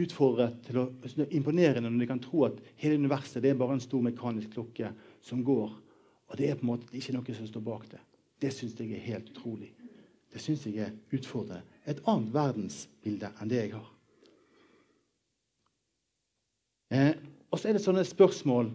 utfordret 0.00 0.60
til 0.66 0.78
å 0.78 0.86
det 1.02 1.26
er 1.26 1.36
imponerende 1.36 1.90
når 1.90 2.04
de 2.04 2.08
kan 2.10 2.22
tro 2.22 2.44
at 2.46 2.58
hele 2.78 2.98
universet 3.00 3.42
det 3.42 3.52
er 3.52 3.58
bare 3.58 3.76
en 3.78 3.82
stor 3.82 4.02
mekanisk 4.04 4.54
klokke 4.54 4.92
som 5.22 5.42
går. 5.46 5.72
Og 6.30 6.38
det 6.38 6.50
er 6.50 6.58
på 6.58 6.66
en 6.66 6.72
måte 6.72 6.90
ikke 6.94 7.14
noe 7.16 7.36
som 7.36 7.48
står 7.48 7.64
bak 7.66 7.88
det. 7.90 8.00
Det 8.40 8.52
syns 8.54 8.78
jeg 8.78 8.94
er 8.94 9.06
helt 9.08 9.32
utrolig. 9.34 9.72
Det 10.30 10.42
syns 10.42 10.66
jeg 10.66 10.78
er 10.84 10.94
utfordrende. 11.12 11.64
Et 11.86 11.98
annet 12.08 12.30
verdensbilde 12.34 13.32
enn 13.42 13.50
det 13.50 13.64
jeg 13.64 13.72
har. 13.74 13.88
Eh, 16.90 17.12
og 17.50 17.58
så 17.58 17.70
er 17.70 17.76
det 17.76 17.84
sånne 17.84 18.06
spørsmål 18.06 18.72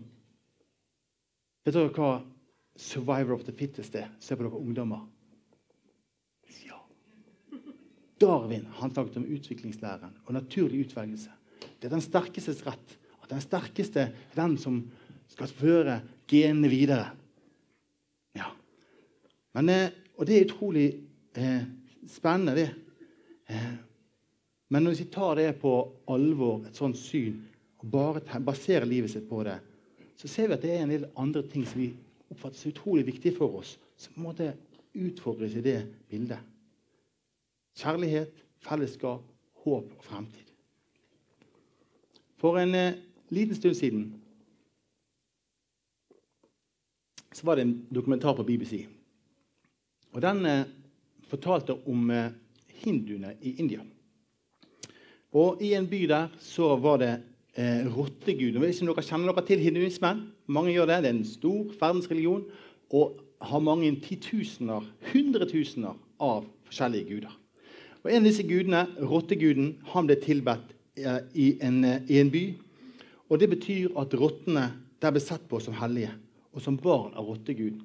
Vet 1.66 1.74
dere 1.74 1.90
hva 1.90 2.22
'survivor 2.78 3.34
of 3.34 3.44
the 3.44 3.52
fittest' 3.52 3.96
er? 3.98 4.12
Se 4.20 4.36
på 4.36 4.44
dere 4.44 4.60
ungdommer. 4.60 5.08
Darwin 8.26 8.68
han 8.80 8.94
snakket 8.94 9.18
om 9.22 9.28
utviklingslæren 9.38 10.16
og 10.26 10.34
naturlig 10.34 10.88
utvelgelse. 10.88 11.34
Det 11.80 11.88
er 11.88 11.94
den 11.94 12.04
sterkestes 12.04 12.64
rett. 12.66 12.96
At 13.22 13.32
den 13.32 13.42
sterkeste 13.42 14.08
er 14.10 14.38
den 14.38 14.58
som 14.62 14.82
skal 15.30 15.50
føre 15.50 16.00
genene 16.30 16.70
videre. 16.70 17.12
Ja. 18.36 18.52
Men, 19.54 19.70
eh, 19.70 19.90
og 20.18 20.28
det 20.28 20.38
er 20.38 20.48
utrolig 20.48 20.88
eh, 21.38 21.66
spennende, 22.10 22.56
det. 22.56 22.70
Eh, 23.50 23.74
men 24.70 24.84
når 24.84 24.98
vi 24.98 25.08
tar 25.14 25.36
det 25.36 25.52
på 25.62 25.74
alvor, 26.10 26.66
et 26.66 26.78
sånt 26.78 26.98
syn, 26.98 27.44
og 27.82 27.90
bare 27.92 28.42
baserer 28.42 28.86
livet 28.90 29.14
sitt 29.14 29.30
på 29.30 29.44
det, 29.46 29.60
så 30.18 30.30
ser 30.32 30.50
vi 30.50 30.58
at 30.58 30.64
det 30.64 30.74
er 30.74 30.84
en 30.84 30.94
del 30.94 31.10
andre 31.22 31.44
ting 31.50 31.66
som 31.68 31.82
vi 31.82 31.92
oppfatter 32.32 32.58
som 32.58 32.74
utrolig 32.74 33.06
viktige 33.06 33.36
for 33.38 33.62
oss, 33.62 33.76
som 33.98 34.16
på 34.16 34.22
en 34.22 34.30
måte 34.30 34.52
utfordres 34.96 35.58
i 35.60 35.64
det 35.66 35.80
bildet. 36.10 36.55
Kjærlighet, 37.76 38.44
fellesskap, 38.64 39.24
håp 39.66 39.92
og 39.98 40.04
fremtid. 40.04 40.52
For 42.40 42.60
en 42.60 42.76
eh, 42.76 43.02
liten 43.30 43.56
stund 43.56 43.76
siden 43.76 44.06
så 47.36 47.44
var 47.44 47.56
det 47.56 47.66
en 47.66 47.76
dokumentar 47.92 48.36
på 48.36 48.44
BBC. 48.44 48.86
Og 50.14 50.22
Den 50.22 50.46
eh, 50.46 50.66
fortalte 51.28 51.76
om 51.88 52.10
eh, 52.12 52.32
hinduene 52.84 53.36
i 53.42 53.58
India. 53.60 53.84
Og 55.36 55.62
I 55.62 55.74
en 55.76 55.88
by 55.92 56.06
der 56.08 56.28
så 56.40 56.76
var 56.80 57.02
det 57.02 57.12
eh, 57.60 57.84
rottegud. 57.92 58.56
Hvis 58.64 58.80
dere 58.80 59.04
kjenner 59.04 59.34
dere 59.34 59.46
til 59.48 59.60
hinduismen? 59.60 60.30
Mange 60.48 60.72
gjør 60.72 60.88
det. 60.88 61.02
Det 61.04 61.12
er 61.12 61.18
en 61.18 61.26
stor 61.28 61.74
verdensreligion 61.82 62.46
og 62.96 63.20
har 63.42 63.60
mange 63.60 63.90
titusener, 64.00 64.86
hundretusener 65.12 65.98
av 66.24 66.46
forskjellige 66.70 67.10
guder. 67.10 67.34
Og 68.06 68.12
En 68.14 68.22
av 68.22 68.30
disse 68.30 68.44
gudene, 68.46 68.84
rotteguden, 69.02 69.80
han 69.90 70.06
ble 70.06 70.20
tilbedt 70.22 70.76
i, 70.94 71.56
en, 71.58 71.80
eh, 71.84 72.04
i 72.06 72.20
en 72.22 72.30
by. 72.30 72.44
Og 73.34 73.40
Det 73.42 73.50
betyr 73.50 73.96
at 73.98 74.14
rottene 74.14 74.68
der 75.02 75.12
ble 75.12 75.22
sett 75.24 75.48
på 75.50 75.58
som 75.60 75.74
hellige 75.74 76.12
og 76.54 76.62
som 76.62 76.78
barn 76.78 77.16
av 77.18 77.26
rotteguden. 77.26 77.82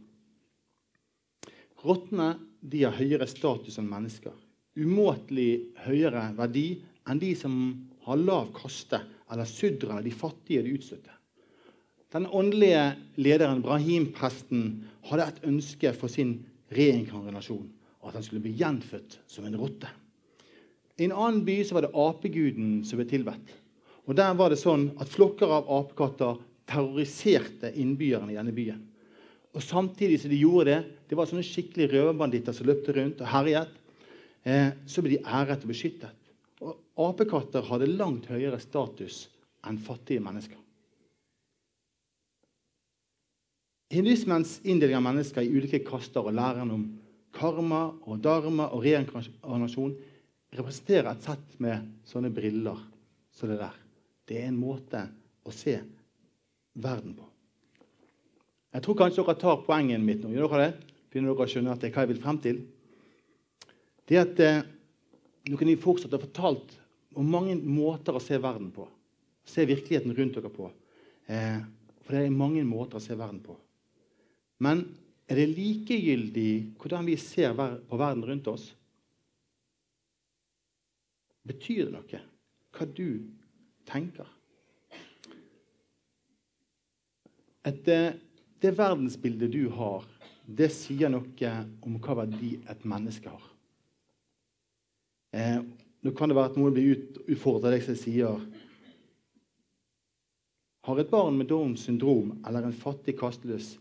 Rottene 1.80 2.34
de 2.60 2.82
har 2.84 2.92
høyere 2.92 3.26
status 3.26 3.78
enn 3.80 3.88
mennesker. 3.88 4.34
Umåtelig 4.76 5.72
høyere 5.86 6.26
verdi 6.36 6.82
enn 7.08 7.18
de 7.18 7.32
som 7.34 7.54
har 8.04 8.20
lav 8.20 8.52
kaste, 8.52 9.00
eller 9.32 9.48
sudderne, 9.48 10.04
de 10.04 10.12
fattige 10.12 10.60
og 10.60 10.68
de 10.68 10.76
utstøtte. 10.76 11.16
Den 12.12 12.26
åndelige 12.26 12.84
lederen, 13.16 13.62
Brahim-presten, 13.62 14.84
hadde 15.08 15.28
et 15.30 15.42
ønske 15.48 15.94
for 15.96 16.12
sin 16.12 16.40
reinkarnasjon. 16.74 17.70
At 18.04 18.16
han 18.18 18.24
skulle 18.26 18.44
bli 18.44 18.56
gjenfødt 18.58 19.20
som 19.30 19.46
en 19.46 19.56
rotte. 19.60 19.88
I 21.00 21.06
en 21.08 21.16
annen 21.16 21.44
by 21.46 21.56
så 21.64 21.78
var 21.78 21.86
det 21.86 21.96
apeguden 21.96 22.80
som 22.84 23.00
ble 23.00 23.06
tilbedt. 23.08 23.54
Og 24.04 24.16
Der 24.18 24.34
var 24.36 24.52
det 24.52 24.60
sånn 24.60 24.90
at 25.00 25.08
flokker 25.08 25.48
av 25.48 25.68
apekatter 25.72 26.40
terroriserte 26.68 27.70
innbyggerne 27.80 28.34
i 28.34 28.36
denne 28.36 28.52
byen. 28.52 28.82
Og 29.56 29.64
Samtidig 29.64 30.20
som 30.20 30.32
de 30.32 30.42
gjorde 30.42 30.68
det, 30.68 30.80
det 31.08 31.16
var 31.18 31.30
sånne 31.30 31.46
skikkelige 31.46 31.94
røverbanditter 31.94 32.54
som 32.54 32.68
løpte 32.68 32.94
rundt 32.94 33.22
og 33.24 33.32
herjet, 33.32 33.72
eh, 34.44 34.76
så 34.86 35.00
ble 35.00 35.16
de 35.16 35.24
æret 35.24 35.64
og 35.64 35.72
beskyttet. 35.72 36.16
Og 36.60 36.76
Apekatter 37.00 37.64
hadde 37.64 37.88
langt 37.88 38.28
høyere 38.28 38.60
status 38.60 39.24
enn 39.66 39.80
fattige 39.80 40.20
mennesker. 40.20 40.58
Hinduismens 43.90 44.60
inndeling 44.62 45.00
av 45.00 45.06
mennesker 45.08 45.42
i 45.42 45.50
ulike 45.50 45.80
kaster 45.82 46.22
og 46.22 46.36
læren 46.36 46.70
om 46.70 46.84
karma 47.34 47.88
og 48.04 48.20
dharma 48.22 48.68
og 48.70 48.84
reinkarnasjon 48.84 49.96
representerer 50.54 51.10
et 51.12 51.24
sett 51.24 51.56
med 51.62 51.86
sånne 52.08 52.30
briller 52.34 52.78
som 53.34 53.50
det 53.50 53.60
der. 53.60 53.76
Det 54.26 54.38
er 54.40 54.48
en 54.50 54.58
måte 54.58 55.04
å 55.46 55.54
se 55.54 55.76
verden 56.78 57.14
på. 57.18 57.26
Jeg 58.70 58.84
tror 58.84 58.98
kanskje 58.98 59.24
dere 59.24 59.40
tar 59.40 59.62
poenget 59.66 60.02
mitt 60.02 60.22
nå. 60.22 60.30
Gjør 60.34 60.52
dere 60.52 60.68
det? 60.68 60.98
Begynner 61.10 61.32
dere 61.32 61.46
å 61.46 61.50
skjønne 61.50 61.72
at 61.74 61.82
det 61.82 61.90
er 61.90 61.96
hva 61.96 62.04
jeg 62.04 62.12
vil 62.12 62.22
frem 62.22 62.38
til? 62.42 62.60
Det 64.06 64.20
at 64.20 64.44
eh, 64.44 64.62
Nå 65.50 65.56
fortsatt 65.56 65.70
jeg 65.72 65.80
fortsette 65.80 66.18
å 66.18 66.22
fortalt 66.22 66.72
om 67.18 67.30
mange 67.32 67.54
måter 67.56 68.14
å 68.14 68.20
se 68.22 68.36
verden 68.38 68.68
på. 68.74 68.84
Se 69.48 69.64
virkeligheten 69.66 70.12
rundt 70.14 70.36
dere 70.36 70.50
på. 70.52 70.68
Eh, 71.26 71.62
for 72.04 72.14
det 72.14 72.26
er 72.26 72.34
mange 72.34 72.60
måter 72.68 73.00
å 73.00 73.02
se 73.02 73.16
verden 73.16 73.40
på. 73.42 73.56
Men 74.60 74.84
er 75.30 75.40
det 75.40 75.48
likegyldig 75.56 76.52
hvordan 76.78 77.08
vi 77.08 77.16
ser 77.18 77.56
på 77.56 77.98
verden 77.98 78.26
rundt 78.28 78.50
oss? 78.52 78.68
Betyr 81.50 81.88
det 81.88 81.94
noe 81.96 82.20
hva 82.76 82.86
du 82.94 83.08
tenker? 83.88 84.28
Et, 87.66 87.88
eh, 87.88 88.14
det 88.62 88.76
verdensbildet 88.78 89.50
du 89.52 89.68
har, 89.74 90.06
det 90.46 90.70
sier 90.72 91.10
noe 91.10 91.50
om 91.82 91.98
hva 91.98 92.20
verdi 92.22 92.54
et 92.70 92.86
menneske 92.88 93.28
har. 93.32 93.46
Eh, 95.34 95.58
nå 96.02 96.12
kan 96.16 96.30
det 96.30 96.38
være 96.38 96.52
at 96.52 96.58
noen 96.58 96.74
blir 96.74 96.94
ut, 96.94 97.18
utfordret 97.26 97.76
deg 97.76 97.86
som 97.86 97.98
sier 97.98 98.40
Har 100.88 100.98
et 100.98 101.10
barn 101.10 101.36
med 101.36 101.50
Downs 101.50 101.84
syndrom 101.84 102.38
eller 102.48 102.64
en 102.64 102.72
fattig, 102.74 103.18
kasteløs 103.20 103.74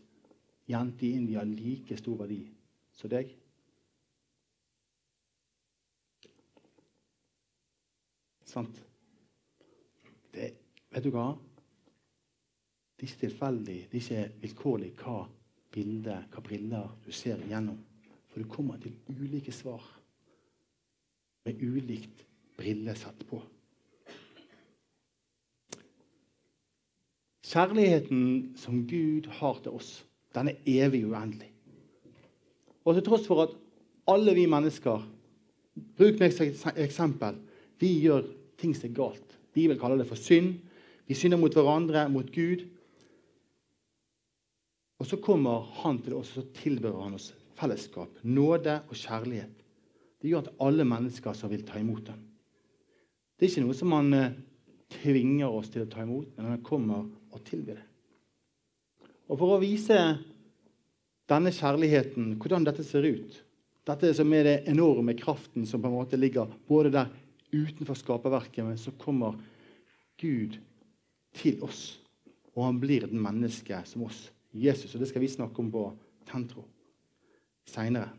jente 0.70 1.08
i 1.08 1.14
India 1.16 1.46
like 1.48 1.96
stor 1.98 2.20
verdi 2.20 2.44
som 2.94 3.10
deg? 3.10 3.32
Sant? 8.50 8.80
Det, 10.34 10.50
vet 10.90 11.06
du 11.06 11.12
hva? 11.14 11.28
Det 12.98 13.06
er 13.06 13.12
ikke 13.12 13.26
tilfeldig, 13.28 13.78
det 13.92 14.00
er 14.00 14.02
ikke 14.02 14.42
vilkårlig 14.42 14.90
hva 15.00 15.20
bilde, 15.74 16.16
hva 16.34 16.42
briller 16.44 16.90
du 17.06 17.12
ser 17.14 17.40
igjennom. 17.46 17.78
For 18.30 18.42
du 18.42 18.50
kommer 18.50 18.82
til 18.82 18.98
ulike 19.14 19.54
svar 19.54 19.86
med 21.46 21.62
ulikt 21.62 22.26
brillesett 22.58 23.22
på. 23.30 23.40
Kjærligheten 27.50 28.26
som 28.60 28.84
Gud 28.90 29.30
har 29.40 29.62
til 29.64 29.78
oss, 29.78 29.94
den 30.36 30.52
er 30.52 30.60
evig 30.70 31.06
uendelig. 31.08 31.50
Og 32.86 32.98
til 32.98 33.06
tross 33.06 33.26
for 33.30 33.46
at 33.46 33.56
alle 34.10 34.34
vi 34.38 34.50
mennesker 34.50 35.06
Bruk 35.96 36.20
meg 36.20 36.34
som 36.34 36.76
eksempel. 36.76 37.38
Vi 37.80 37.92
gjør 38.04 38.26
ting 38.60 38.76
som 38.76 38.90
er 38.90 38.98
galt. 38.98 39.38
De 39.56 39.68
vil 39.70 39.80
kalle 39.80 40.00
det 40.00 40.08
for 40.10 40.20
synd. 40.20 40.58
Vi 41.10 41.18
synder 41.18 41.40
mot 41.42 41.56
hverandre, 41.56 42.06
mot 42.12 42.28
Gud. 42.32 42.68
Og 45.00 45.08
så 45.08 45.18
kommer 45.24 45.70
han 45.82 46.02
til 46.04 46.18
oss 46.20 46.36
og 46.36 46.44
så 46.44 46.60
tilbyr 46.60 47.00
han 47.00 47.16
oss 47.18 47.32
fellesskap, 47.60 48.22
nåde 48.24 48.82
og 48.88 48.96
kjærlighet. 48.96 49.56
Det 50.20 50.32
gjør 50.32 50.46
at 50.46 50.64
alle 50.64 50.86
mennesker 50.88 51.36
som 51.36 51.52
vil 51.52 51.66
ta 51.68 51.80
imot 51.80 52.12
ham. 52.12 52.22
Det 53.40 53.48
er 53.48 53.52
ikke 53.54 53.64
noe 53.66 53.78
som 53.78 53.96
han 53.96 54.16
eh, 54.16 54.40
tvinger 55.00 55.48
oss 55.48 55.72
til 55.72 55.86
å 55.86 55.92
ta 55.92 56.04
imot, 56.04 56.34
men 56.36 56.50
han 56.52 56.66
kommer 56.66 57.06
og 57.08 57.44
tilbyr 57.48 57.78
det. 57.80 57.86
Og 59.30 59.38
For 59.38 59.56
å 59.56 59.62
vise 59.62 60.00
denne 61.30 61.54
kjærligheten, 61.54 62.34
hvordan 62.42 62.66
dette 62.68 62.86
ser 62.88 63.06
ut 63.06 63.46
Dette 63.90 64.12
som 64.14 64.30
er 64.36 64.44
det 64.46 64.56
enorme 64.70 65.16
kraften 65.18 65.64
som 65.66 65.82
på 65.82 65.88
en 65.90 65.96
måte 65.96 66.18
ligger 66.20 66.52
både 66.70 66.92
der 66.94 67.08
utenfor 67.52 67.98
skaperverket, 67.98 68.64
men 68.66 68.78
så 68.78 68.94
kommer 68.98 69.38
Gud 70.20 70.58
til 71.40 71.62
oss, 71.64 72.00
og 72.56 72.66
han 72.66 72.80
blir 72.82 73.06
et 73.06 73.16
menneske 73.16 73.80
som 73.88 74.06
oss. 74.08 74.28
Jesus. 74.50 74.96
Og 74.96 75.02
det 75.02 75.10
skal 75.10 75.22
vi 75.22 75.30
snakke 75.30 75.62
om 75.62 75.70
på 75.72 75.84
Tentro 76.30 76.64
seinere. 77.70 78.10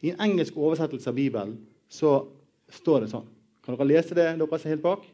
I 0.00 0.14
en 0.14 0.22
engelsk 0.24 0.56
oversettelse 0.56 1.10
av 1.10 1.18
Bibelen 1.18 1.58
så 1.88 2.14
står 2.72 3.04
det 3.04 3.10
sånn. 3.12 3.26
Kan 3.60 3.76
dere 3.76 3.90
lese 3.90 4.16
det, 4.16 4.30
dere 4.40 4.58
som 4.58 4.70
er 4.70 4.74
helt 4.74 4.84
bak? 4.84 5.04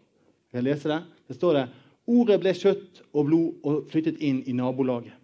Jeg 0.54 0.62
lese 0.62 0.88
Det 0.88 1.02
Det 1.28 1.34
står 1.34 1.54
det 1.54 1.68
Ordet 2.06 2.38
ble 2.38 2.52
kjøtt 2.54 3.00
og 3.12 3.24
blod 3.26 3.66
og 3.66 3.88
flyttet 3.90 4.20
inn 4.22 4.44
i 4.46 4.52
nabolaget. 4.54 5.14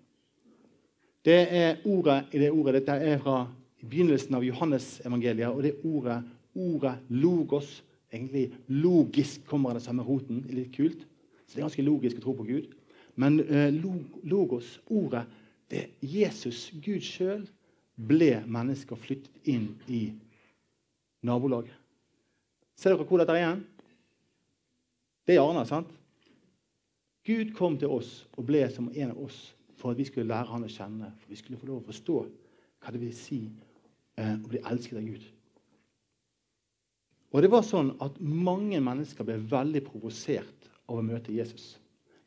Det 1.22 1.46
er 1.54 1.76
ordet 1.86 2.34
i 2.34 2.40
det 2.42 2.50
ordet. 2.50 2.80
Dette 2.80 2.96
er 2.98 3.20
fra 3.22 3.46
begynnelsen 3.78 4.34
av 4.34 4.42
Johannes-evangeliet. 4.42 5.52
Og 5.54 5.62
det 5.62 5.76
ordet, 5.86 6.24
ordet 6.58 6.96
logos 7.08 7.84
Egentlig 8.12 8.50
logisk 8.68 9.46
kommer 9.48 9.72
av 9.72 9.80
den 9.80 9.86
samme 9.86 10.04
roten. 10.06 10.44
Litt 10.52 10.74
kult. 10.76 11.06
Så 11.46 11.56
det 11.56 11.62
er 11.62 11.66
ganske 11.66 11.86
logisk 11.86 12.20
å 12.20 12.24
tro 12.26 12.36
på 12.36 12.48
Gud. 12.48 12.74
Men 13.20 13.40
eh, 13.44 13.72
logos, 14.24 14.78
ordet, 14.92 15.26
det 15.72 15.82
er 15.82 15.90
Jesus, 16.04 16.70
Gud 16.84 17.04
sjøl, 17.04 17.46
ble 17.96 18.38
mennesker 18.48 18.98
flyttet 18.98 19.48
inn 19.48 19.72
i 19.88 20.06
nabolaget. 21.24 21.74
Ser 22.76 22.94
dere 22.94 23.06
hvor 23.06 23.20
dette 23.20 23.34
er 23.36 23.42
igjen? 23.42 23.64
Det 25.28 25.36
er 25.36 25.42
Arna, 25.44 25.64
sant? 25.68 25.90
Gud 27.26 27.52
kom 27.54 27.76
til 27.78 27.92
oss 27.94 28.24
og 28.34 28.46
ble 28.48 28.64
som 28.72 28.88
en 28.90 29.12
av 29.12 29.20
oss 29.22 29.52
for 29.78 29.92
at 29.92 30.00
vi 30.00 30.06
skulle 30.08 30.30
lære 30.30 30.50
han 30.50 30.64
å 30.66 30.70
kjenne. 30.70 31.12
For 31.20 31.30
vi 31.30 31.38
skulle 31.38 31.60
få 31.60 31.68
lov 31.68 31.82
å 31.82 31.90
forstå 31.90 32.16
hva 32.82 32.94
det 32.94 33.02
vil 33.02 33.14
si 33.14 33.44
eh, 34.18 34.34
å 34.34 34.50
bli 34.50 34.62
elsket 34.64 34.98
av 34.98 35.06
Gud. 35.06 35.28
Og 37.32 37.40
det 37.40 37.50
var 37.52 37.64
sånn 37.64 37.94
at 38.04 38.18
Mange 38.20 38.80
mennesker 38.84 39.26
ble 39.26 39.38
veldig 39.50 39.84
provosert 39.86 40.68
av 40.88 40.98
å 40.98 41.04
møte 41.04 41.34
Jesus. 41.34 41.76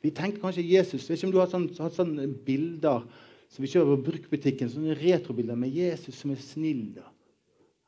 Vi 0.01 0.12
tenker 0.13 0.41
kanskje 0.41 0.65
Jesus. 0.65 1.07
vet 1.09 1.17
ikke 1.17 1.29
om 1.29 1.33
du 1.33 1.39
har 1.41 1.50
sånn, 1.50 1.69
hatt 1.79 1.97
sånne 1.97 2.27
bilder 2.45 3.05
som 3.50 3.63
vi 3.63 3.69
kjører 3.71 3.95
på 3.95 4.12
bruktbutikken, 4.12 4.69
sånne 4.69 4.97
retrobilder 5.00 5.57
med 5.57 5.74
Jesus 5.74 6.17
som 6.19 6.33
er 6.33 6.41
snill. 6.41 6.91
da. 6.97 7.05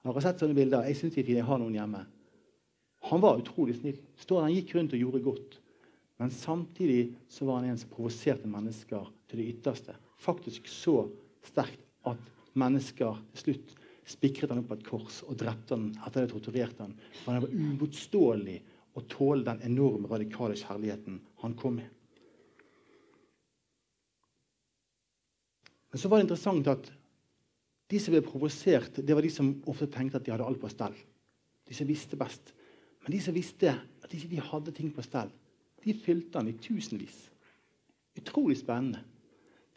Har 0.05 0.15
dere 0.15 0.25
sett 0.25 0.41
sånne 0.41 0.57
bilder? 0.57 0.85
Jeg 0.87 0.97
syns 0.97 1.13
de 1.13 1.21
er 1.21 1.27
fine. 1.27 1.41
Jeg 1.41 1.49
har 1.49 1.61
noen 1.61 1.77
hjemme. 1.77 2.03
Han 3.11 3.21
var 3.23 3.41
utrolig 3.41 3.77
snill. 3.77 3.97
Står 4.17 4.45
Han 4.45 4.55
gikk 4.55 4.75
rundt 4.75 4.93
og 4.93 5.03
gjorde 5.03 5.23
godt. 5.25 5.57
Men 6.17 6.33
samtidig 6.33 7.13
så 7.29 7.45
var 7.45 7.61
han 7.61 7.71
en 7.71 7.77
som 7.77 7.91
provoserte 7.93 8.49
mennesker 8.49 9.09
til 9.29 9.41
det 9.41 9.49
ytterste. 9.53 9.93
Faktisk 10.17 10.69
så 10.71 11.03
sterkt 11.45 11.83
at 12.07 12.17
mennesker 12.57 13.19
til 13.33 13.43
slutt 13.43 13.75
spikret 14.07 14.51
han 14.51 14.61
opp 14.61 14.69
på 14.71 14.77
et 14.77 14.87
kors 14.87 15.19
og 15.27 15.37
drepte 15.39 15.75
han 15.75 15.89
etter 16.07 16.23
det 16.23 16.31
torturerte 16.31 16.85
han. 16.85 16.95
For 17.23 17.33
han 17.33 17.43
var 17.43 17.53
uimotståelig 17.53 18.57
å 18.97 19.03
tåle 19.11 19.45
den 19.45 19.63
enorme, 19.67 20.09
radikale 20.09 20.57
kjærligheten 20.57 21.19
han 21.43 21.55
kom 21.59 21.77
med. 21.81 21.89
Men 25.91 26.01
så 26.01 26.09
var 26.09 26.19
det 26.19 26.27
interessant 26.27 26.69
at 26.71 26.89
de 27.87 27.99
som 28.03 28.13
ble 28.13 28.23
provosert, 28.25 28.99
det 28.99 29.15
var 29.15 29.23
de 29.23 29.31
som 29.31 29.53
ofte 29.69 29.87
tenkte 29.91 30.19
at 30.19 30.25
de 30.25 30.33
hadde 30.33 30.47
alt 30.47 30.59
på 30.59 30.71
stell. 30.71 30.95
De 31.67 31.75
som 31.75 31.87
visste 31.87 32.19
best. 32.19 32.51
Men 33.03 33.15
de 33.15 33.21
som 33.23 33.35
visste 33.35 33.71
at 33.71 34.09
de 34.11 34.19
ikke 34.19 34.49
hadde 34.49 34.73
ting 34.75 34.89
på 34.91 35.05
stell, 35.05 35.31
de 35.83 35.95
fylte 35.95 36.41
han 36.41 36.49
i 36.51 36.57
tusenvis. 36.59 37.15
Utrolig 38.19 38.57
spennende. 38.59 39.03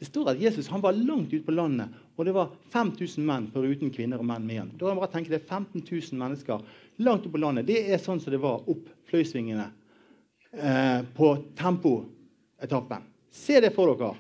Det 0.01 0.09
står 0.09 0.33
at 0.33 0.41
Jesus 0.41 0.71
var 0.73 0.97
langt 0.97 1.33
ute 1.33 1.45
på 1.45 1.55
landet, 1.55 1.93
og 2.21 2.27
det 2.29 2.35
var 2.37 2.51
5000 2.73 3.25
menn 3.25 3.47
foruten 3.49 3.89
kvinner 3.95 4.21
og 4.21 4.27
menn 4.29 4.45
med 4.45 4.55
igjen. 4.55 4.73
Da 4.75 4.85
kan 4.85 4.99
man 4.99 5.07
bare 5.07 5.13
tenke 5.15 5.33
Det 5.33 5.39
er 5.41 5.47
15 5.49 5.87
000 5.89 6.19
mennesker 6.21 6.67
langt 7.01 7.25
oppe 7.25 7.39
på 7.39 7.41
landet. 7.41 7.69
Det 7.71 7.79
er 7.89 8.03
sånn 8.03 8.21
som 8.21 8.35
det 8.35 8.43
var 8.43 8.69
opp 8.69 8.91
Fløysvingene 9.09 9.71
eh, 10.53 11.01
på 11.17 11.31
tempoetappen. 11.57 13.09
Se 13.33 13.57
det 13.65 13.73
for 13.73 13.95
dere. 13.95 14.13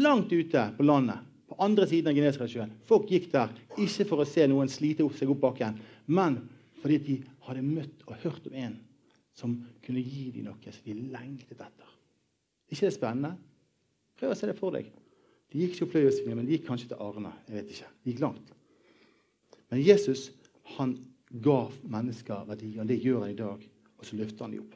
Langt 0.00 0.32
ute 0.32 0.64
på 0.78 0.88
landet, 0.88 1.20
på 1.48 1.60
andre 1.62 1.86
siden 1.90 2.10
av 2.10 2.16
Genesaretsjøen. 2.16 2.72
Folk 2.88 3.12
gikk 3.12 3.28
der 3.34 3.52
ikke 3.76 4.08
for 4.08 4.24
å 4.24 4.28
se 4.28 4.48
noen 4.48 4.72
slite 4.72 5.04
seg 5.18 5.30
opp 5.30 5.44
bakken, 5.44 5.76
men 6.06 6.40
fordi 6.80 6.98
de 7.04 7.20
hadde 7.44 7.68
møtt 7.68 8.08
og 8.08 8.16
hørt 8.24 8.48
om 8.48 8.56
en 8.56 8.80
som 9.36 9.54
kunne 9.84 10.00
gi 10.00 10.30
dem 10.32 10.48
noe 10.48 10.72
som 10.72 10.88
de 10.88 10.96
lengtet 11.12 11.60
etter. 11.60 11.94
ikke 12.72 12.88
det 12.88 12.96
spennende? 12.96 13.36
Prøv 14.16 14.32
å 14.32 14.38
se 14.38 14.48
det 14.48 14.56
for 14.56 14.74
deg. 14.74 14.88
De 15.54 15.60
gikk 15.62 15.76
ikke 15.76 15.86
opp 15.86 15.92
Løyesvingen, 15.94 16.40
men 16.40 16.46
de 16.48 16.56
gikk 16.56 16.64
kanskje 16.66 16.88
til 16.90 16.98
Arne. 16.98 17.30
jeg 17.46 17.54
vet 17.54 17.68
ikke. 17.70 17.90
De 18.02 18.10
gikk 18.10 18.22
langt. 18.24 18.48
Men 19.70 19.82
Jesus 19.86 20.32
han 20.74 20.96
ga 21.30 21.60
mennesker 21.86 22.48
verdi, 22.48 22.72
og 22.78 22.88
det 22.88 22.96
gjør 22.98 23.20
han 23.20 23.30
i 23.30 23.38
dag. 23.38 23.68
Og 23.98 24.06
så 24.08 24.16
løfter 24.18 24.44
han 24.44 24.56
dem 24.56 24.64
opp. 24.64 24.74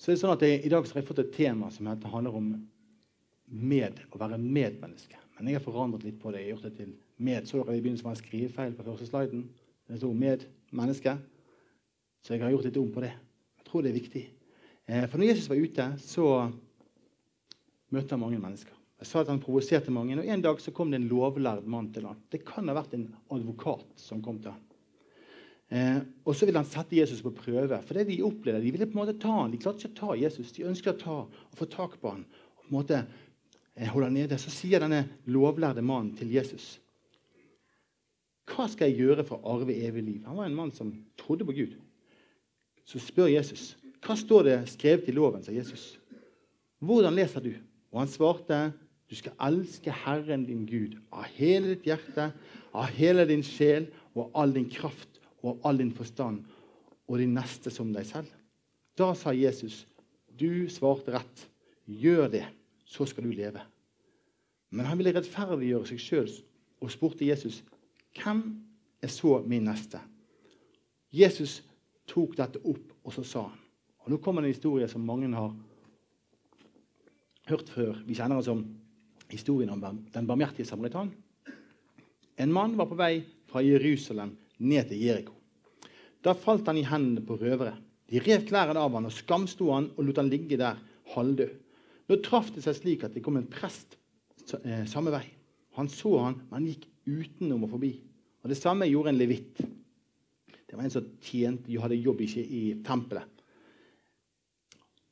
Så 0.00 0.08
det 0.08 0.16
er 0.16 0.22
sånn 0.22 0.32
at 0.34 0.42
jeg, 0.42 0.62
I 0.64 0.70
dag 0.72 0.86
så 0.88 0.96
har 0.96 1.02
jeg 1.02 1.08
fått 1.12 1.20
et 1.22 1.34
tema 1.36 1.68
som 1.70 1.86
handler 1.86 2.34
om 2.34 2.48
med, 3.52 4.00
å 4.08 4.18
være 4.18 4.40
medmenneske. 4.40 5.20
Men 5.36 5.50
jeg 5.52 5.60
har 5.60 5.66
forandret 5.66 6.06
litt 6.08 6.16
på 6.22 6.32
det. 6.32 6.40
Jeg 6.40 6.48
har 6.48 6.56
gjort 6.56 6.70
det 6.70 6.78
til 6.80 6.96
med. 7.22 7.46
Så 7.46 7.60
dere 7.60 7.76
i 7.76 7.84
begynnelsen 7.84 8.08
var 8.08 8.16
en 8.16 8.22
skrivefeil 8.22 8.74
på 8.78 8.86
første 8.88 9.06
sliden. 9.10 9.44
Det 9.86 10.00
sto 10.00 10.12
'med 10.12 10.48
menneske'. 10.72 11.18
Så 12.22 12.36
jeg 12.36 12.44
har 12.44 12.52
gjort 12.54 12.68
litt 12.68 12.78
om 12.78 12.90
på 12.94 13.02
det. 13.02 13.12
Jeg 13.58 13.66
tror 13.66 13.82
det 13.82 13.90
er 13.90 13.98
viktig. 13.98 14.22
Eh, 14.86 15.06
for 15.10 15.18
når 15.18 15.32
Jesus 15.32 15.48
var 15.50 15.62
ute, 15.62 15.86
så 16.02 16.26
møtte 17.92 18.14
han 18.14 18.22
mange 18.22 18.40
mennesker. 18.42 18.78
Jeg 19.02 19.08
sa 19.10 19.22
at 19.24 19.32
Han 19.32 19.40
provoserte 19.42 19.90
mange. 19.90 20.14
og 20.18 20.26
En 20.26 20.42
dag 20.42 20.60
så 20.60 20.70
kom 20.70 20.90
det 20.90 21.00
en 21.00 21.08
lovlærd 21.10 21.66
mann 21.66 21.90
til 21.92 22.06
ham. 22.06 22.20
Det 22.30 22.44
kan 22.46 22.68
ha 22.68 22.76
vært 22.76 22.94
en 22.94 23.08
advokat 23.34 23.98
som 23.98 24.22
kom 24.22 24.38
til 24.38 24.54
ham. 24.54 24.62
Eh, 25.72 25.98
og 26.22 26.36
så 26.36 26.46
ville 26.46 26.60
han 26.60 26.68
sette 26.68 26.94
Jesus 26.94 27.22
på 27.24 27.32
prøve. 27.34 27.80
For 27.82 27.98
det 27.98 28.06
de 28.12 28.22
opplevde, 28.22 28.62
de 28.62 28.70
ville 28.70 28.86
på 28.86 28.94
en 28.94 29.02
måte 29.02 29.18
ta 29.18 29.32
han. 29.40 29.50
De 29.50 29.58
klarte 29.58 29.82
ikke 29.82 29.94
å 29.94 29.98
ta 29.98 30.20
Jesus. 30.20 30.52
De 30.54 30.68
ønsket 30.68 30.94
å 30.94 31.02
ta 31.02 31.18
og 31.26 31.58
få 31.58 31.66
tak 31.66 31.98
på 31.98 32.14
han 32.14 32.22
og 32.22 32.62
på 32.62 32.68
en 32.68 32.76
måte 32.76 33.00
eh, 33.74 33.88
holde 33.88 34.06
han 34.06 34.18
nede. 34.20 34.38
Så 34.38 34.54
sier 34.54 34.84
denne 34.84 35.06
lovlærde 35.26 35.82
mannen 35.82 36.14
til 36.18 36.30
Jesus 36.30 36.76
Hva 38.46 38.68
skal 38.68 38.90
jeg 38.90 39.02
gjøre 39.02 39.24
for 39.26 39.40
å 39.40 39.56
arve 39.56 39.74
evig 39.74 40.04
liv? 40.04 40.20
Han 40.28 40.38
var 40.38 40.46
en 40.46 40.58
mann 40.58 40.74
som 40.76 40.92
trodde 41.18 41.48
på 41.48 41.56
Gud 41.56 41.74
så 42.92 43.00
spør 43.00 43.30
Jesus 43.32 43.72
hva 44.02 44.16
står 44.18 44.48
det 44.48 44.56
skrevet 44.72 45.08
i 45.08 45.14
loven. 45.14 45.44
sa 45.44 45.52
Jesus. 45.54 45.96
Hvordan 46.82 47.14
leser 47.14 47.44
du? 47.44 47.52
Og 47.92 48.00
han 48.02 48.10
svarte 48.10 48.72
du 49.12 49.16
skal 49.18 49.34
elske 49.44 49.92
Herren 49.92 50.46
din 50.48 50.64
Gud 50.66 50.96
av 51.12 51.26
hele 51.36 51.74
ditt 51.74 51.84
hjerte, 51.84 52.30
av 52.72 52.88
hele 52.96 53.26
din 53.28 53.44
sjel 53.44 53.90
og 54.16 54.30
all 54.34 54.54
din 54.54 54.70
kraft 54.72 55.20
og 55.44 55.60
all 55.68 55.82
din 55.82 55.92
forstand, 55.92 56.46
og 57.10 57.18
din 57.20 57.34
neste 57.36 57.70
som 57.70 57.90
deg 57.92 58.06
selv. 58.08 58.30
Da 58.96 59.10
sa 59.18 59.34
Jesus, 59.36 59.82
du 60.32 60.64
svarte 60.72 61.12
rett. 61.12 61.48
Gjør 61.84 62.30
det, 62.32 62.46
så 62.88 63.04
skal 63.10 63.26
du 63.26 63.34
leve. 63.34 63.60
Men 64.72 64.86
han 64.88 64.96
ville 64.96 65.12
rettferdiggjøre 65.12 65.90
seg 65.90 66.00
sjøl 66.00 66.30
og 66.80 66.92
spurte 66.94 67.26
Jesus, 67.26 67.60
hvem 68.16 68.40
er 69.02 69.12
så 69.12 69.40
min 69.44 69.66
neste? 69.68 70.00
Jesus 71.12 71.60
tok 72.12 72.36
dette 72.38 72.60
opp, 72.68 72.92
og 73.02 73.14
så 73.14 73.24
sa 73.26 73.46
han. 73.48 73.60
Og 74.02 74.12
Nå 74.12 74.18
kommer 74.22 74.42
en 74.42 74.52
historie 74.52 74.88
som 74.90 75.04
mange 75.06 75.30
har 75.32 75.52
hørt 77.50 77.70
før. 77.70 78.00
Vi 78.06 78.16
kjenner 78.18 78.38
den 78.38 78.46
som 78.46 78.64
historien 79.32 79.70
om 79.72 79.82
den 79.82 80.28
barmhjertige 80.28 80.68
samaritan. 80.68 81.12
En 82.36 82.52
mann 82.52 82.76
var 82.76 82.88
på 82.90 82.98
vei 82.98 83.22
fra 83.50 83.62
Jerusalem 83.64 84.34
ned 84.58 84.90
til 84.90 85.02
Jeriko. 85.06 85.34
Da 86.22 86.34
falt 86.38 86.68
han 86.70 86.78
i 86.78 86.86
hendene 86.86 87.24
på 87.26 87.38
røvere. 87.40 87.74
De 88.10 88.20
rev 88.22 88.44
klærne 88.46 88.78
av 88.78 88.94
han 88.94 89.08
og 89.08 89.14
skamsto 89.14 89.70
han 89.72 89.88
og 89.96 90.06
lot 90.06 90.20
han 90.20 90.30
ligge 90.30 90.58
der 90.60 90.80
halvdød. 91.14 91.52
Nå 92.10 92.18
traff 92.24 92.50
det 92.54 92.64
seg 92.64 92.76
slik 92.76 93.04
at 93.06 93.14
det 93.14 93.22
kom 93.24 93.38
en 93.38 93.48
prest 93.50 93.96
eh, 94.62 94.84
samme 94.90 95.14
vei. 95.14 95.24
Han 95.78 95.88
så 95.88 96.12
han, 96.20 96.40
men 96.50 96.68
gikk 96.68 96.88
utenom 97.08 97.64
og 97.64 97.72
forbi. 97.76 97.94
Og 98.42 98.50
Det 98.50 98.58
samme 98.58 98.88
gjorde 98.90 99.14
en 99.14 99.20
levitt. 99.20 99.62
Det 100.72 100.76
var 100.76 100.84
en 100.84 100.90
som 100.90 101.08
tjente, 101.20 101.68
hadde 101.76 101.98
jobb 102.00 102.22
ikke 102.24 102.40
i 102.40 102.60
tempelet. 102.80 103.42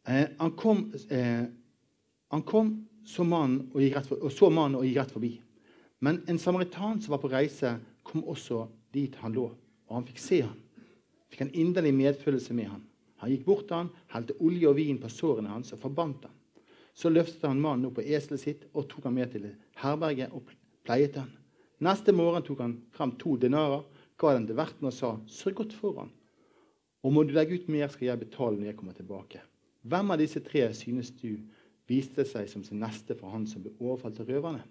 Eh, 0.09 0.31
han 0.39 0.55
kom, 0.57 0.79
eh, 1.13 1.43
han 2.33 2.45
kom 2.49 2.71
så 3.05 3.27
mannen 3.29 3.67
og, 3.75 3.99
og 4.23 4.33
så 4.33 4.49
mannen 4.49 4.79
og 4.79 4.87
gikk 4.89 4.97
rett 4.97 5.13
forbi. 5.13 5.31
Men 6.01 6.23
en 6.33 6.41
samaritan 6.41 7.03
som 7.05 7.13
var 7.13 7.21
på 7.21 7.29
reise, 7.29 7.75
kom 8.09 8.25
også 8.25 8.63
dit 8.97 9.21
han 9.21 9.37
lå. 9.37 9.51
Og 9.53 9.99
han 9.99 10.09
fikk 10.09 10.25
se 10.25 10.41
han. 10.47 10.57
Fikk 11.29 11.45
en 11.45 11.53
inderlig 11.53 11.93
medfølelse 11.99 12.57
med 12.57 12.73
han. 12.73 12.83
Han 13.21 13.35
gikk 13.35 13.45
bort 13.45 13.69
til 13.69 13.83
han, 13.83 13.95
helte 14.17 14.41
olje 14.41 14.73
og 14.73 14.81
vin 14.81 15.05
på 15.05 15.13
sårene 15.13 15.53
hans 15.53 15.77
og 15.77 15.85
forbandt 15.85 16.25
han. 16.25 16.37
Så 16.97 17.13
løftet 17.13 17.45
han 17.51 17.61
mannen 17.61 17.91
opp 17.91 18.01
på 18.01 18.09
eselet 18.09 18.47
sitt 18.49 18.65
og 18.73 18.89
tok 18.89 19.13
han 19.13 19.21
med 19.21 19.37
til 19.37 19.51
herberget 19.85 20.33
og 20.33 20.49
pleiet 20.89 21.21
han. 21.21 21.29
Neste 21.85 22.17
morgen 22.17 22.49
tok 22.49 22.65
han 22.65 22.79
frem 22.97 23.19
to 23.21 23.37
denarer 23.45 23.85
ga 24.21 24.35
den 24.37 24.47
til 24.49 24.59
verten 24.59 24.89
og 24.89 24.93
sa, 24.95 25.17
'Sørg 25.27 25.55
godt 25.63 25.73
for 25.77 25.99
ham.' 25.99 26.13
og 27.03 27.13
må 27.13 27.23
du 27.25 27.33
legge 27.33 27.57
ut 27.57 27.69
mer, 27.69 27.89
skal 27.89 28.07
jeg 28.07 28.21
betale 28.21 28.59
når 28.59 28.71
jeg 28.71 28.77
kommer 28.77 28.93
tilbake.' 28.93 29.47
Hvem 29.83 30.11
av 30.11 30.19
disse 30.21 30.41
tre 30.45 30.67
synes 30.77 31.11
du 31.11 31.39
viste 31.89 32.25
seg 32.29 32.49
som 32.49 32.63
sin 32.63 32.83
neste 32.83 33.17
for 33.17 33.33
han 33.33 33.47
som 33.49 33.63
ble 33.65 33.73
overfalt 33.81 34.21
av 34.21 34.29
røverne? 34.29 34.63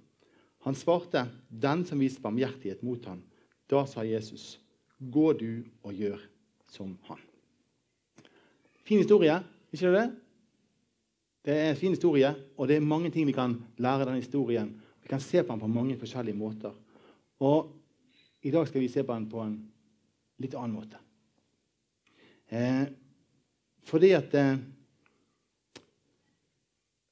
Han 0.66 0.76
svarte, 0.76 1.28
'Den 1.50 1.86
som 1.86 2.00
viste 2.00 2.22
barmhjertighet 2.22 2.84
mot 2.84 3.06
han.' 3.06 3.24
Da 3.70 3.86
sa 3.86 4.02
Jesus, 4.04 4.60
'Gå 5.02 5.34
du 5.40 5.64
og 5.84 5.94
gjør 5.94 6.20
som 6.68 6.98
han.' 7.04 7.26
Fin 8.86 8.98
historie, 8.98 9.44
ikke 9.74 9.92
det? 9.94 10.12
Det 11.46 11.54
er 11.54 11.70
en 11.70 11.76
fin 11.76 11.94
historie, 11.94 12.36
og 12.58 12.68
det 12.68 12.76
er 12.76 12.82
mange 12.82 13.12
ting 13.12 13.28
vi 13.28 13.32
kan 13.32 13.64
lære 13.78 14.06
den 14.06 14.22
historien. 14.22 14.82
Vi 15.02 15.08
kan 15.08 15.20
se 15.20 15.44
på 15.44 15.54
den 15.54 15.60
på 15.60 15.68
mange 15.68 15.98
forskjellige 15.98 16.38
måter. 16.38 16.74
Og 17.40 17.79
i 18.42 18.52
dag 18.52 18.68
skal 18.68 18.82
vi 18.82 18.90
se 18.90 19.04
på 19.04 19.14
den 19.14 19.30
på 19.30 19.44
en 19.44 19.56
litt 20.40 20.56
annen 20.56 20.76
måte. 20.78 21.00
Eh, 22.50 22.86
fordi 23.86 24.14
at 24.18 24.36
eh, 24.38 24.58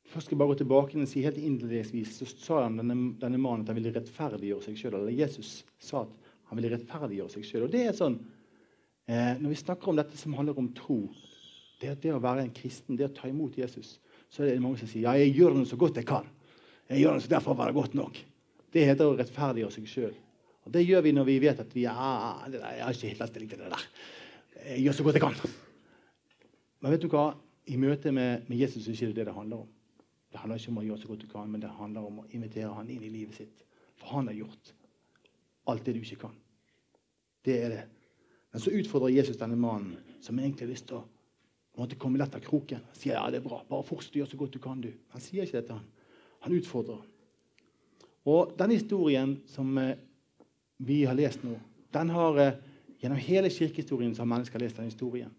Først 0.07 0.29
skal 0.29 0.37
jeg 0.37 0.39
bare 0.39 0.53
gå 0.53 0.55
tilbake 0.61 0.95
og 0.95 1.09
si 1.11 1.21
helt 1.25 1.35
innledningsvis 1.35 2.13
så 2.15 2.25
sa 2.31 2.61
han 2.63 2.77
denne, 2.79 2.95
denne 3.19 3.39
mannen 3.43 3.65
at 3.65 3.73
han 3.73 3.75
ville 3.75 3.91
rettferdiggjøre 3.91 4.63
seg 4.63 4.77
sjøl. 4.79 4.95
Eller 5.01 5.11
Jesus 5.11 5.65
sa 5.83 6.05
at 6.05 6.29
han 6.47 6.57
ville 6.57 6.71
rettferdiggjøre 6.71 7.33
seg 7.33 7.43
sjøl. 7.43 7.65
Og 7.65 7.73
det 7.73 7.81
er 7.89 7.97
sånn, 7.97 8.15
eh, 9.11 9.35
Når 9.35 9.51
vi 9.51 9.59
snakker 9.59 9.91
om 9.91 9.99
dette 9.99 10.15
som 10.17 10.37
handler 10.39 10.57
om 10.57 10.71
tro, 10.73 11.01
det, 11.81 11.97
det 12.01 12.15
å 12.15 12.23
være 12.23 12.45
en 12.45 12.55
kristen, 12.55 12.95
det 12.95 13.09
å 13.09 13.15
ta 13.19 13.27
imot 13.27 13.59
Jesus, 13.59 13.97
så 14.31 14.45
er 14.45 14.55
det 14.55 14.63
mange 14.63 14.79
som 14.79 14.87
sier 14.87 15.09
ja, 15.09 15.17
jeg 15.19 15.35
gjør 15.35 15.59
det 15.59 15.67
så 15.73 15.81
godt 15.83 15.99
jeg 15.99 16.07
kan. 16.07 16.31
Jeg 16.87 17.03
gjør 17.03 17.19
det 17.19 17.33
derfor 17.35 17.59
var 17.59 17.67
det 17.67 17.77
godt 17.77 17.99
nok. 17.99 18.23
Det 18.71 18.87
heter 18.87 19.11
å 19.11 19.19
rettferdiggjøre 19.19 19.75
seg 19.75 19.91
sjøl. 19.91 20.15
Og 20.67 20.73
Det 20.73 20.83
gjør 20.83 21.05
vi 21.05 21.13
når 21.15 21.23
vi 21.29 21.39
vet 21.39 21.59
at 21.63 21.75
vi 21.75 21.85
er, 21.87 21.95
ah, 21.95 22.43
der, 22.51 22.59
jeg 22.75 22.83
har 22.83 22.95
ikke 22.95 23.07
helt 23.13 23.29
stilling 23.29 23.49
til 23.49 23.59
det 23.61 23.69
der. 23.71 23.83
Jeg 24.65 24.81
gjør 24.83 24.97
så 24.97 25.03
godt 25.05 25.15
jeg 25.15 25.23
kan. 25.23 25.37
Men 26.81 26.91
vet 26.91 27.05
du 27.05 27.07
hva? 27.13 27.29
I 27.67 27.77
møte 27.79 28.11
med, 28.11 28.43
med 28.47 28.59
Jesus 28.59 28.83
er 28.83 28.91
det 28.91 28.97
ikke 28.99 29.15
det 29.15 29.25
det 29.29 29.35
handler 29.35 29.61
om. 29.63 29.69
Det 30.31 30.41
handler 30.41 30.59
ikke 30.59 30.73
om 30.73 30.79
å 30.81 30.83
gjøre 30.83 30.99
så 30.99 31.07
godt 31.07 31.23
du 31.23 31.29
kan, 31.31 31.47
men 31.51 31.63
det 31.63 31.71
handler 31.71 32.07
om 32.09 32.19
å 32.19 32.25
invitere 32.35 32.73
han 32.75 32.89
inn 32.91 33.05
i 33.07 33.11
livet 33.13 33.39
sitt. 33.39 33.63
For 33.95 34.11
han 34.17 34.27
har 34.27 34.35
gjort 34.35 34.73
alt 35.71 35.87
det 35.87 35.95
du 35.95 36.01
ikke 36.03 36.19
kan. 36.25 36.35
Det 37.47 37.55
er 37.63 37.71
det. 37.71 37.85
Men 38.51 38.63
så 38.63 38.73
utfordrer 38.75 39.15
Jesus 39.15 39.39
denne 39.39 39.55
mannen, 39.59 39.95
som 40.23 40.39
egentlig 40.39 40.67
har 40.67 40.73
lyst 40.73 40.89
til 40.91 40.99
å 40.99 41.05
måtte 41.79 41.99
komme 41.99 42.19
lett 42.19 42.35
av 42.35 42.43
kroken. 42.43 42.83
Han 42.91 42.99
sier 42.99 43.15
ja, 43.15 43.23
det 43.31 43.39
er 43.39 43.47
bra, 43.47 43.61
bare 43.69 43.87
fortsett 43.87 44.19
å 44.19 44.21
gjøre 44.23 44.33
så 44.33 44.41
godt 44.43 44.59
du 44.59 44.59
kan. 44.63 44.83
du. 44.83 44.91
Han 45.15 45.23
sier 45.23 45.47
ikke 45.47 45.61
dette. 45.61 45.79
Han, 45.79 46.11
han 46.43 46.59
utfordrer. 46.59 47.07
Og 48.27 48.51
denne 48.59 48.75
historien 48.75 49.37
som 49.47 49.71
eh, 49.79 49.95
vi 50.77 51.03
har 51.05 51.17
lest 51.17 51.43
nå, 51.43 51.55
den 51.93 52.11
har 52.13 52.41
eh, 52.41 52.57
Gjennom 52.97 53.19
hele 53.21 53.49
kirkehistorien 53.53 54.15
så 54.15 54.23
har 54.23 54.29
mennesker 54.31 54.59
lest 54.59 54.79
den 54.79 54.89
historien. 54.89 55.33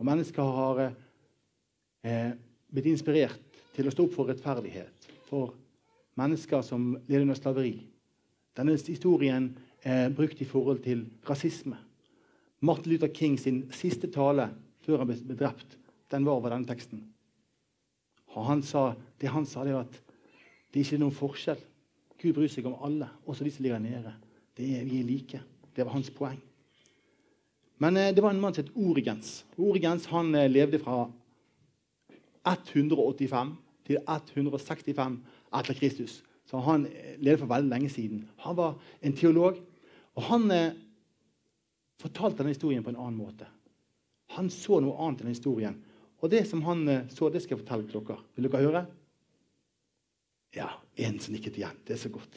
Og 0.00 0.06
mennesker 0.08 0.54
har 0.56 0.78
eh, 0.80 2.30
blitt 2.72 2.88
inspirert 2.88 3.60
til 3.76 3.88
å 3.88 3.92
stå 3.92 4.06
opp 4.06 4.14
for 4.16 4.30
rettferdighet. 4.30 5.08
For 5.28 5.52
mennesker 6.20 6.64
som 6.64 6.94
leder 7.04 7.26
under 7.26 7.36
slaveri. 7.36 7.74
Denne 8.56 8.76
historien 8.76 9.50
er 9.84 10.12
brukt 10.16 10.40
i 10.40 10.48
forhold 10.48 10.82
til 10.84 11.04
rasisme. 11.28 11.76
Martin 12.64 12.92
Luther 12.92 13.12
King 13.12 13.36
sin 13.40 13.66
siste 13.74 14.08
tale 14.12 14.48
før 14.86 15.02
han 15.02 15.10
ble 15.10 15.36
drept, 15.36 15.76
den 16.12 16.24
var 16.24 16.38
over 16.38 16.54
denne 16.54 16.68
teksten. 16.68 17.04
Og 18.32 18.46
han 18.48 18.62
sa, 18.64 18.92
det 19.20 19.30
han 19.32 19.44
sa, 19.48 19.64
det 19.64 19.76
var 19.76 19.86
at 19.86 19.98
det 20.72 20.84
ikke 20.84 20.96
er 20.96 21.04
noen 21.04 21.16
forskjell. 21.16 21.64
Gud 22.22 22.36
bryr 22.36 22.48
seg 22.48 22.66
om 22.68 22.78
alle, 22.86 23.10
også 23.26 23.44
de 23.44 23.52
som 23.52 23.64
ligger 23.66 23.82
nede. 23.82 24.12
Det 24.56 24.68
er, 24.78 24.84
vi 24.84 25.02
like. 25.06 25.40
Det 25.76 25.84
var 25.84 25.94
hans 25.94 26.10
poeng. 26.12 26.40
Men 27.82 27.96
eh, 27.96 28.14
det 28.14 28.22
var 28.22 28.30
en 28.30 28.40
mann 28.40 28.54
som 28.54 28.64
het 28.64 28.76
Origens. 28.76 29.42
Origens 29.56 30.06
han 30.12 30.34
eh, 30.34 30.50
levde 30.50 30.78
fra 30.78 31.06
185 32.46 33.56
til 33.86 33.98
165 34.06 35.18
etter 35.58 35.78
Kristus. 35.78 36.20
Så 36.46 36.60
han 36.62 36.86
eh, 36.86 37.16
levde 37.18 37.40
for 37.42 37.50
veldig 37.54 37.72
lenge 37.72 37.90
siden. 37.90 38.26
Han 38.44 38.58
var 38.58 38.76
en 39.00 39.16
teolog. 39.16 39.58
Og 40.12 40.26
han 40.28 40.50
fortalte 42.02 42.42
denne 42.42 42.52
historien 42.52 42.82
på 42.84 42.90
en 42.92 42.98
annen 43.00 43.16
måte. 43.16 43.46
Han 44.36 44.50
så 44.52 44.76
noe 44.84 44.98
annet 45.00 45.22
enn 45.22 45.32
historien. 45.32 45.78
Og 46.20 46.28
det 46.28 46.42
som 46.50 46.60
han 46.66 46.82
så, 47.08 47.30
det 47.32 47.40
skal 47.40 47.56
jeg 47.56 47.62
fortelle 47.62 47.86
til 47.88 48.02
dere. 48.04 48.18
Vil 48.36 48.48
dere 48.50 48.60
høre? 48.66 48.82
Ja, 50.52 50.68
en 51.00 51.16
som 51.16 51.32
nikket 51.32 51.56
igjen. 51.56 51.80
Det 51.88 51.96
er 51.96 52.02
så 52.02 52.12
godt. 52.12 52.36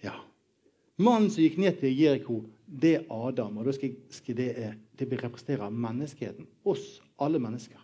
Ja. 0.00 0.16
Mannen 0.98 1.30
som 1.30 1.44
gikk 1.44 1.60
ned 1.62 1.76
til 1.78 1.94
Jeriko, 1.94 2.40
det 2.66 2.94
er 2.96 3.04
Adam. 3.14 3.60
Og 3.60 3.68
da 3.68 3.74
skal, 3.76 3.94
skal 4.10 4.36
det, 4.38 4.48
eh, 4.58 4.74
det 4.98 5.06
representere 5.22 5.70
menneskeheten. 5.70 6.48
Oss, 6.66 6.98
alle 7.22 7.38
mennesker. 7.38 7.78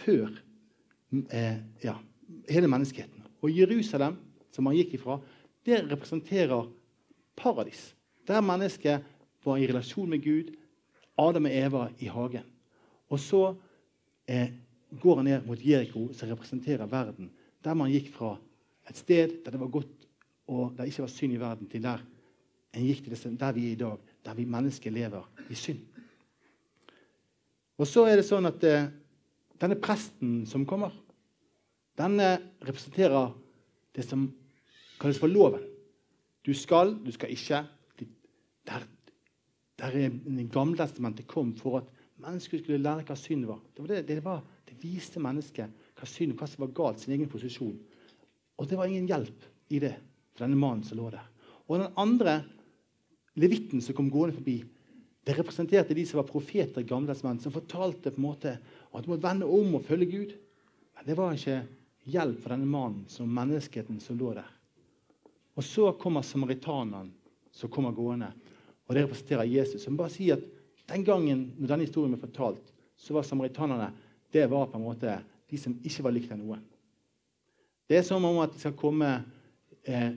Før 0.00 0.30
eh, 1.28 1.58
ja, 1.84 1.98
hele 2.48 2.70
menneskeheten. 2.72 3.26
Og 3.42 3.52
Jerusalem, 3.52 4.16
som 4.54 4.66
han 4.66 4.78
gikk 4.78 4.96
ifra, 4.96 5.18
det 5.66 5.82
representerer 5.90 6.70
paradis. 7.36 7.90
Der 8.26 8.40
mennesket 8.40 9.04
var 9.44 9.58
i 9.58 9.68
relasjon 9.68 10.08
med 10.10 10.24
Gud. 10.24 10.54
Adam 11.18 11.44
og 11.44 11.54
Eva 11.54 11.86
i 12.00 12.08
hagen. 12.08 12.46
Og 13.12 13.20
så 13.20 13.42
eh, 14.24 14.48
går 15.02 15.20
han 15.20 15.28
ned 15.28 15.44
mot 15.46 15.60
Jeriko, 15.60 16.08
som 16.16 16.32
representerer 16.32 16.88
verden. 16.88 17.28
Der 17.64 17.76
man 17.76 17.92
gikk 17.92 18.08
fra 18.14 18.38
et 18.88 18.96
sted 18.96 19.42
der 19.44 19.52
det 19.52 19.60
var 19.60 19.70
godt 19.70 20.08
og 20.48 20.74
det 20.76 20.88
ikke 20.90 21.04
var 21.04 21.12
synd 21.12 21.36
i 21.36 21.40
verden, 21.40 21.68
til 21.70 21.84
der 21.84 22.02
en 22.72 22.86
gikk 22.86 23.04
til 23.04 23.12
det, 23.12 23.40
der 23.40 23.52
vi 23.52 23.66
er 23.68 23.72
i 23.72 23.80
dag, 23.80 23.98
der 24.24 24.34
vi 24.34 24.44
mennesker 24.48 24.90
lever 24.90 25.28
i 25.50 25.54
synd. 25.54 25.80
Og 27.78 27.86
så 27.88 28.06
er 28.06 28.18
det 28.18 28.26
sånn 28.26 28.46
at 28.48 28.64
eh, 28.64 28.88
denne 29.60 29.78
presten 29.80 30.42
som 30.48 30.64
kommer, 30.68 30.94
denne 31.98 32.34
representerer 32.64 33.32
det 33.92 34.04
som 34.06 34.26
kalles 35.00 35.20
for 35.20 35.30
loven. 35.30 35.64
Du 36.46 36.52
skal, 36.56 36.96
du 37.04 37.10
skal 37.14 37.32
ikke. 37.34 37.62
Der, 38.66 38.84
der 39.78 39.96
Gammeltestamentet 40.52 41.26
kom 41.26 41.52
for 41.58 41.80
at 41.80 41.90
mennesker 42.22 42.60
skulle 42.60 42.82
lære 42.82 43.04
hva 43.08 43.16
synd 43.18 43.48
var. 43.48 43.60
Det, 43.74 43.82
var 43.82 43.90
det, 43.90 44.02
det, 44.08 44.18
var, 44.24 44.42
det 44.68 44.78
viste 44.82 45.22
mennesket 45.22 45.90
hva 45.98 46.08
synd 46.08 46.36
hva 46.38 46.48
som 46.48 46.64
var 46.64 46.74
galt, 46.76 47.02
sin 47.02 47.14
egen 47.16 47.30
posisjon. 47.30 47.76
Og 48.58 48.70
det 48.70 48.78
var 48.78 48.90
ingen 48.90 49.10
hjelp 49.10 49.48
i 49.74 49.80
det 49.82 49.96
for 50.32 50.44
denne 50.44 50.58
mannen 50.58 50.84
som 50.86 50.98
lå 50.98 51.10
der. 51.12 51.26
Og 51.68 51.78
den 51.80 51.98
andre 52.00 52.40
levitten 53.38 53.82
som 53.84 53.96
kom 53.96 54.10
gående 54.12 54.36
forbi, 54.36 54.58
det 55.22 55.36
representerte 55.38 55.94
de 55.94 56.04
som 56.08 56.18
var 56.18 56.30
profeter 56.30 56.82
gamlesmenn, 56.82 57.38
som 57.40 57.54
fortalte 57.54 58.10
på 58.10 58.18
en 58.18 58.26
måte 58.26 58.56
at 58.58 59.04
du 59.04 59.12
må 59.12 59.20
vende 59.22 59.46
om 59.46 59.76
og 59.78 59.86
følge 59.86 60.10
Gud. 60.10 60.32
Men 60.96 61.06
det 61.06 61.16
var 61.18 61.36
ikke 61.36 61.60
hjelp 62.10 62.40
for 62.42 62.54
denne 62.54 62.66
mannen 62.66 63.04
som 63.10 63.30
menneskeheten 63.30 64.00
som 64.02 64.18
lå 64.18 64.32
der. 64.40 64.48
Og 65.54 65.64
så 65.64 65.92
kommer 66.00 66.24
samaritaneren 66.26 67.12
som 67.52 67.70
kommer 67.70 67.94
gående. 67.94 68.32
Og 68.88 68.96
det 68.96 69.04
representerer 69.04 69.48
Jesus. 69.48 69.84
Som 69.84 69.96
bare 69.96 70.12
sier 70.12 70.40
at 70.40 70.48
Den 70.90 71.04
gangen 71.06 71.52
når 71.56 71.68
denne 71.70 71.84
historien 71.86 72.10
ble 72.10 72.18
fortalt, 72.20 72.72
så 72.98 73.14
var 73.14 73.22
samaritanerne 73.22 73.92
det 74.34 74.42
var 74.50 74.66
på 74.66 74.76
en 74.76 74.84
måte 74.84 75.12
de 75.48 75.58
som 75.60 75.76
ikke 75.78 76.02
var 76.02 76.12
likt 76.12 76.32
av 76.34 76.40
noen. 76.40 76.64
Det 77.86 78.00
er 78.00 78.02
som 78.02 78.24
om 78.24 78.40
at 78.42 78.52
det 78.52 78.60
skal 78.60 78.74
komme 78.76 79.08
eh, 79.86 80.12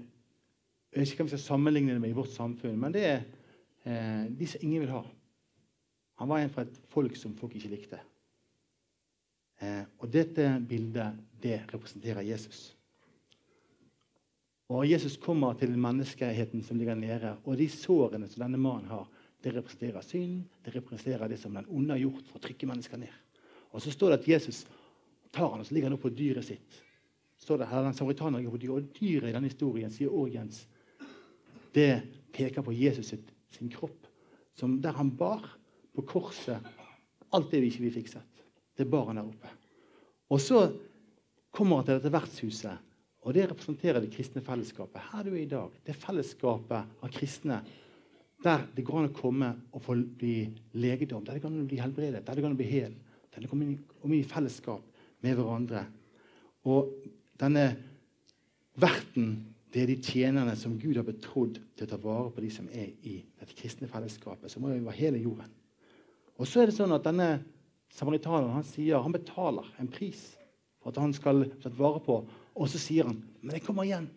Jeg 0.95 1.01
vet 1.01 1.12
ikke 1.12 1.25
om 1.25 1.30
vi 1.30 1.36
skal 1.36 1.43
sammenligne 1.43 1.93
det 1.93 2.01
med 2.01 2.13
i 2.13 2.17
vårt 2.17 2.32
samfunn, 2.32 2.78
men 2.80 2.93
det 2.95 3.04
er 3.04 3.23
eh, 3.84 4.25
de 4.32 4.47
som 4.47 4.63
ingen 4.63 4.86
vil 4.86 4.93
ha. 4.95 5.04
Han 6.21 6.30
var 6.32 6.39
en 6.39 6.54
fra 6.54 6.63
et 6.63 6.78
folk 6.93 7.17
som 7.19 7.36
folk 7.36 7.58
ikke 7.58 7.73
likte. 7.73 7.99
Eh, 9.60 9.84
og 9.99 10.08
dette 10.12 10.47
bildet 10.67 11.19
det 11.43 11.60
representerer 11.73 12.23
Jesus. 12.23 12.69
Og 14.71 14.88
Jesus 14.89 15.17
kommer 15.21 15.54
til 15.60 15.75
menneskeheten 15.78 16.63
som 16.65 16.80
ligger 16.80 16.95
nede. 16.97 17.36
Og 17.45 17.58
de 17.60 17.67
sårene 17.69 18.30
som 18.32 18.45
denne 18.47 18.58
mannen 18.58 18.89
har, 18.89 19.06
det 19.43 19.54
representerer 19.54 20.01
synd. 20.01 20.45
Det 20.65 20.73
representerer 20.75 21.30
det 21.30 21.38
som 21.39 21.54
den 21.54 21.67
onde 21.69 21.93
har 21.93 22.01
gjort 22.01 22.32
for 22.32 22.39
å 22.39 22.45
trykke 22.47 22.71
mennesker 22.71 22.97
ned. 22.97 23.13
Og 23.75 23.84
så 23.84 23.93
står 23.93 24.13
det 24.13 24.21
at 24.21 24.30
Jesus 24.36 24.63
tar 25.36 25.51
han 25.51 25.62
og 25.62 25.67
så 25.67 25.75
ligger 25.75 25.91
han 25.91 25.97
opp 25.97 26.06
på 26.08 26.15
dyret 26.15 26.47
sitt. 26.47 26.82
Står 27.41 27.62
det 27.62 27.69
her, 27.69 27.84
den 27.84 27.98
samaritaner 27.98 28.41
ligger 28.41 28.56
på 28.56 28.78
Og 28.78 28.89
dyret 28.95 29.30
i 29.30 29.36
denne 29.36 29.52
historien 29.52 29.91
sier 29.91 30.13
Orgens, 30.13 30.65
det 31.76 32.04
peker 32.34 32.63
på 32.63 32.74
Jesus 32.74 33.12
sitt, 33.12 33.30
sin 33.52 33.69
kropp, 33.69 34.08
som 34.56 34.80
der 34.82 34.95
han 34.95 35.12
bar 35.12 35.43
på 35.95 36.04
korset 36.08 36.63
alt 37.36 37.52
det 37.52 37.62
vi 37.62 37.71
ikke 37.71 37.91
fikk 38.00 38.12
sett. 38.13 38.43
Det 38.76 38.88
bar 38.88 39.10
han 39.10 39.19
der 39.19 39.28
oppe. 39.28 39.52
Og 40.32 40.41
så 40.41 40.60
kommer 41.56 41.80
han 41.80 41.88
til 41.88 42.00
dette 42.00 42.12
vertshuset. 42.13 42.91
Og 43.26 43.34
det 43.34 43.48
representerer 43.50 44.04
det 44.04 44.12
kristne 44.13 44.43
fellesskapet. 44.45 45.02
Her 45.12 45.26
du 45.26 45.34
er 45.34 45.41
i 45.41 45.50
dag. 45.50 45.74
Det 45.86 45.98
fellesskapet 45.98 47.02
av 47.02 47.12
kristne 47.13 47.62
der 48.45 48.65
det 48.76 48.84
går 48.86 49.00
an 49.00 49.10
å 49.10 49.15
komme 49.15 49.48
og 49.74 49.82
få 49.82 49.95
bli 50.19 50.45
legedom, 50.78 51.24
der 51.26 51.38
det 51.38 51.41
går 51.41 51.50
an 51.50 51.63
å 51.63 51.69
bli 51.69 51.80
helbredet, 51.82 52.21
der 52.21 52.36
det 52.36 52.43
går 52.43 52.52
an 52.52 52.58
å 52.58 52.60
bli 52.60 52.69
hel. 52.69 52.93
Der 53.34 53.43
det 53.43 53.50
kommer 53.50 53.71
inn 53.71 54.13
i 54.19 54.28
fellesskap 54.28 54.84
med 55.26 55.39
hverandre. 55.39 55.86
Og 56.69 56.91
denne 57.39 57.65
verten, 58.80 59.34
det 59.74 59.84
er 59.84 59.91
de 59.91 59.98
tjenerne 60.00 60.56
som 60.56 60.78
Gud 60.80 60.95
har 60.95 61.08
betrodd 61.08 61.60
til 61.76 61.86
å 61.86 61.89
ta 61.89 62.00
vare 62.00 62.32
på 62.32 62.43
de 62.43 62.52
som 62.54 62.67
er 62.71 62.93
i 63.04 63.17
dette 63.39 63.58
kristne 63.58 63.89
fellesskapet. 63.91 64.52
som 64.52 64.63
jo 64.63 64.69
være 64.69 64.95
hele 64.95 65.19
jorden. 65.19 65.52
Og 66.39 66.48
så 66.48 66.62
er 66.62 66.65
det 66.67 66.78
sånn 66.78 66.95
at 66.95 67.04
denne 67.04 67.43
samaritaneren 67.91 68.56
han 68.56 68.63
sier 68.63 69.04
han 69.04 69.12
betaler 69.12 69.67
en 69.80 69.88
pris 69.88 70.38
for 70.80 70.91
at 70.91 71.00
han 71.00 71.13
skal 71.13 71.43
bli 71.43 71.62
tatt 71.63 71.78
vare 71.78 72.00
på 72.00 72.24
og 72.56 72.69
så 72.71 72.80
sier 72.80 73.04
han, 73.04 73.24
'Men 73.41 73.56
jeg 73.56 73.63
kommer 73.63 73.84
igjen.' 73.84 74.10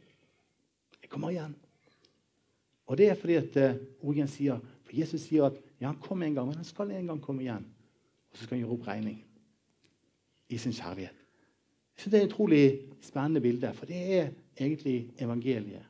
Jeg 1.02 1.11
kommer 1.11 1.31
igjen. 1.31 1.54
Og 2.87 2.96
det 2.96 3.11
er 3.11 3.14
fordi 3.14 3.35
at 3.35 3.81
Ogen 4.02 4.28
sier, 4.28 4.61
for 4.83 4.96
Jesus 4.96 5.22
sier 5.22 5.46
at 5.46 5.54
ja, 5.81 5.87
han 5.87 6.00
kom 6.00 6.22
en 6.22 6.35
gang, 6.35 6.46
men 6.46 6.57
han 6.57 6.64
skal 6.64 6.90
en 6.90 7.07
gang 7.07 7.20
komme 7.22 7.42
igjen. 7.42 7.64
Og 8.31 8.37
så 8.37 8.44
skal 8.44 8.59
han 8.59 8.66
gjøre 8.66 8.78
opp 8.78 8.87
regning 8.88 9.24
i 10.48 10.59
sin 10.59 10.72
kjærlighet. 10.72 11.17
Så 11.98 12.11
Det 12.11 12.18
er 12.18 12.24
et 12.24 12.32
utrolig 12.32 12.64
spennende 13.02 13.40
bilde, 13.40 13.72
for 13.74 13.87
det 13.87 13.98
er 14.18 14.30
egentlig 14.61 15.11
evangeliet. 15.18 15.87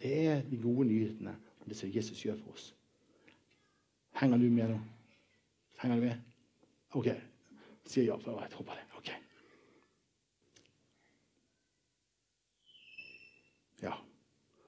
Det 0.00 0.26
er 0.26 0.42
de 0.42 0.56
gode 0.58 0.88
nyhetene 0.88 1.36
om 1.60 1.68
det 1.68 1.76
som 1.76 1.90
Jesus 1.92 2.24
gjør 2.24 2.36
for 2.40 2.52
oss. 2.52 2.74
Henger 4.20 4.38
du 4.38 4.48
med 4.50 4.72
nå? 4.72 4.78
Henger 5.82 5.96
du 5.96 6.02
med? 6.02 6.16
OK. 6.98 7.08
Sier 7.86 8.08
ja, 8.10 8.16
for 8.18 8.40
jeg 8.42 8.50
på 8.50 8.74
det. 8.74 8.84
Ok. 8.98 9.10
Ja. 13.82 13.96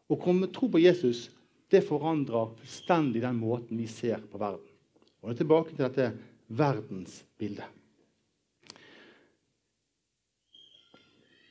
Å 0.09 0.21
komme 0.21 0.51
tro 0.55 0.71
på 0.71 0.83
Jesus 0.83 1.27
det 1.73 1.83
forandrer 1.89 2.53
fullstendig 2.59 3.23
den 3.25 3.39
måten 3.41 3.79
vi 3.81 3.89
ser 3.89 4.21
på 4.29 4.39
verden. 4.39 4.69
Og 5.23 5.31
det 5.31 5.35
er 5.35 5.43
tilbake 5.43 5.75
til 5.75 5.87
dette 5.87 6.11
verdensbildet. 6.53 7.82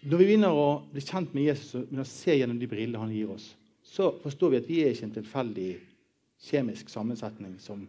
Når 0.02 0.18
vi 0.18 0.26
begynner 0.26 0.58
å 0.58 0.82
bli 0.90 1.02
kjent 1.06 1.34
med 1.36 1.46
Jesus 1.46 1.84
og 1.84 2.08
se 2.10 2.34
gjennom 2.34 2.58
de 2.58 2.70
brillene 2.70 3.02
han 3.04 3.14
gir 3.14 3.30
oss, 3.36 3.52
så 3.86 4.10
forstår 4.24 4.54
vi 4.54 4.60
at 4.62 4.70
vi 4.70 4.80
er 4.82 4.96
ikke 4.96 5.08
en 5.10 5.18
tilfeldig 5.20 5.70
kjemisk 6.42 6.90
sammensetning 6.90 7.58
som 7.62 7.84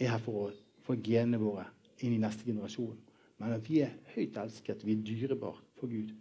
er 0.00 0.14
her 0.14 0.22
for 0.24 0.46
å 0.46 0.50
få 0.86 0.96
genene 0.96 1.40
våre 1.42 1.66
inn 2.00 2.14
i 2.16 2.22
neste 2.22 2.46
generasjon. 2.48 2.96
Men 3.40 3.56
at 3.56 3.68
vi 3.68 3.82
er 3.84 3.92
høyt 4.14 4.38
elsket, 4.40 4.84
vi 4.84 4.96
er 4.96 5.04
dyrebare 5.04 5.60
for 5.80 5.92
Gud. 5.92 6.14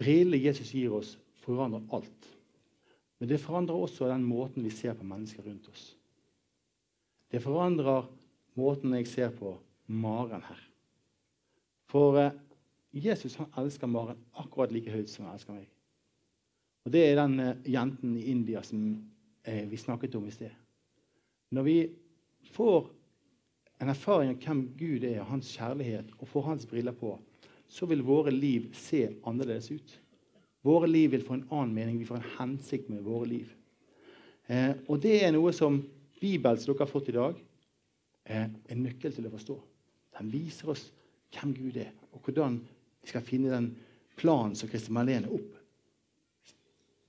Brillene 0.00 0.40
Jesus 0.40 0.72
gir 0.72 0.96
oss, 0.96 1.14
forandrer 1.44 1.84
alt. 1.96 2.30
Men 3.20 3.30
det 3.30 3.40
forandrer 3.42 3.84
også 3.84 4.08
den 4.08 4.24
måten 4.24 4.64
vi 4.64 4.72
ser 4.72 4.96
på 4.96 5.04
mennesker 5.08 5.44
rundt 5.44 5.68
oss. 5.72 5.90
Det 7.28 7.42
forandrer 7.44 8.08
måten 8.56 8.96
jeg 8.96 9.10
ser 9.12 9.32
på 9.36 9.54
Maren 9.92 10.44
her. 10.44 10.60
For 11.92 12.16
eh, 12.20 12.32
Jesus 13.02 13.36
han 13.40 13.50
elsker 13.58 13.90
Maren 13.90 14.20
akkurat 14.38 14.72
like 14.72 14.92
høyt 14.92 15.10
som 15.10 15.26
han 15.26 15.34
elsker 15.34 15.56
meg. 15.56 15.68
Og 16.84 16.92
Det 16.92 17.02
er 17.08 17.16
den 17.18 17.40
eh, 17.40 17.70
jenten 17.74 18.16
i 18.20 18.28
India 18.30 18.62
som 18.62 18.84
eh, 19.42 19.64
vi 19.70 19.80
snakket 19.80 20.14
om 20.14 20.26
i 20.28 20.34
sted. 20.34 20.52
Når 21.54 21.66
vi 21.66 21.78
får 22.52 22.90
en 23.82 23.90
erfaring 23.90 24.30
av 24.34 24.40
hvem 24.44 24.62
Gud 24.78 25.04
er, 25.08 25.24
hans 25.26 25.50
kjærlighet, 25.56 26.12
og 26.18 26.28
får 26.28 26.46
hans 26.48 26.66
briller 26.68 26.94
på, 26.96 27.16
så 27.68 27.88
vil 27.90 28.04
våre 28.04 28.30
liv 28.30 28.70
se 28.76 29.08
annerledes 29.26 29.70
ut. 29.72 29.96
Våre 30.64 30.88
liv 30.88 31.10
vil 31.12 31.24
få 31.24 31.38
en 31.38 31.48
annen 31.50 31.74
mening. 31.74 31.98
Vi 31.98 32.08
får 32.08 32.20
en 32.20 32.32
hensikt 32.38 32.88
med 32.92 33.04
våre 33.04 33.28
liv. 33.28 33.50
Eh, 34.46 34.76
og 34.88 35.00
det 35.02 35.18
er 35.24 35.32
noe 35.34 35.52
som 35.56 35.80
Bibelen 36.20 36.60
som 36.60 36.72
dere 36.72 36.84
har 36.86 36.92
fått 36.92 37.10
i 37.10 37.16
dag, 37.16 37.40
er 38.24 38.48
en 38.48 38.84
nøkkel 38.84 39.12
til 39.12 39.26
å 39.28 39.32
forstå. 39.32 39.56
Den 40.18 40.30
viser 40.32 40.70
oss 40.72 40.86
hvem 41.34 41.52
Gud 41.56 41.76
er, 41.80 41.90
og 42.14 42.24
hvordan 42.24 42.60
vi 43.04 43.12
skal 43.12 43.24
finne 43.26 43.52
den 43.52 43.68
planen 44.16 44.56
som 44.56 44.70
Kristin 44.70 44.96
Marlene 44.96 45.28
opp 45.28 45.60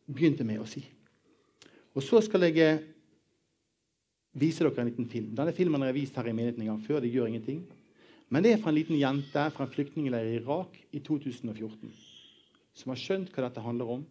begynte 0.05 0.45
med 0.45 0.61
å 0.61 0.67
si. 0.69 0.83
Og 1.95 2.03
så 2.03 2.19
skal 2.21 2.45
jeg 2.45 2.59
eh, 2.61 2.83
vise 4.35 4.65
dere 4.65 4.83
en 4.83 4.89
liten 4.89 5.07
film. 5.09 5.31
Denne 5.37 5.55
filmen 5.55 5.81
har 5.81 5.93
jeg 5.93 6.01
vist 6.01 6.17
her 6.19 6.27
i 6.27 6.35
menigheten 6.35 6.65
en 6.65 6.73
gang 6.73 6.81
før. 6.83 6.99
Det 7.01 7.13
gjør 7.13 7.31
ingenting. 7.31 7.63
Men 8.29 8.43
det 8.43 8.51
er 8.53 8.59
fra 8.61 8.73
en 8.73 8.77
liten 8.77 8.99
jente 8.99 9.45
fra 9.55 9.65
en 9.65 9.71
flyktningleir 9.71 10.27
i 10.27 10.37
Irak 10.41 10.75
i 10.91 11.01
2014. 11.05 11.93
Som 12.75 12.91
har 12.91 12.99
skjønt 12.99 13.31
hva 13.31 13.47
dette 13.47 13.63
handler 13.63 13.93
om. 13.95 14.03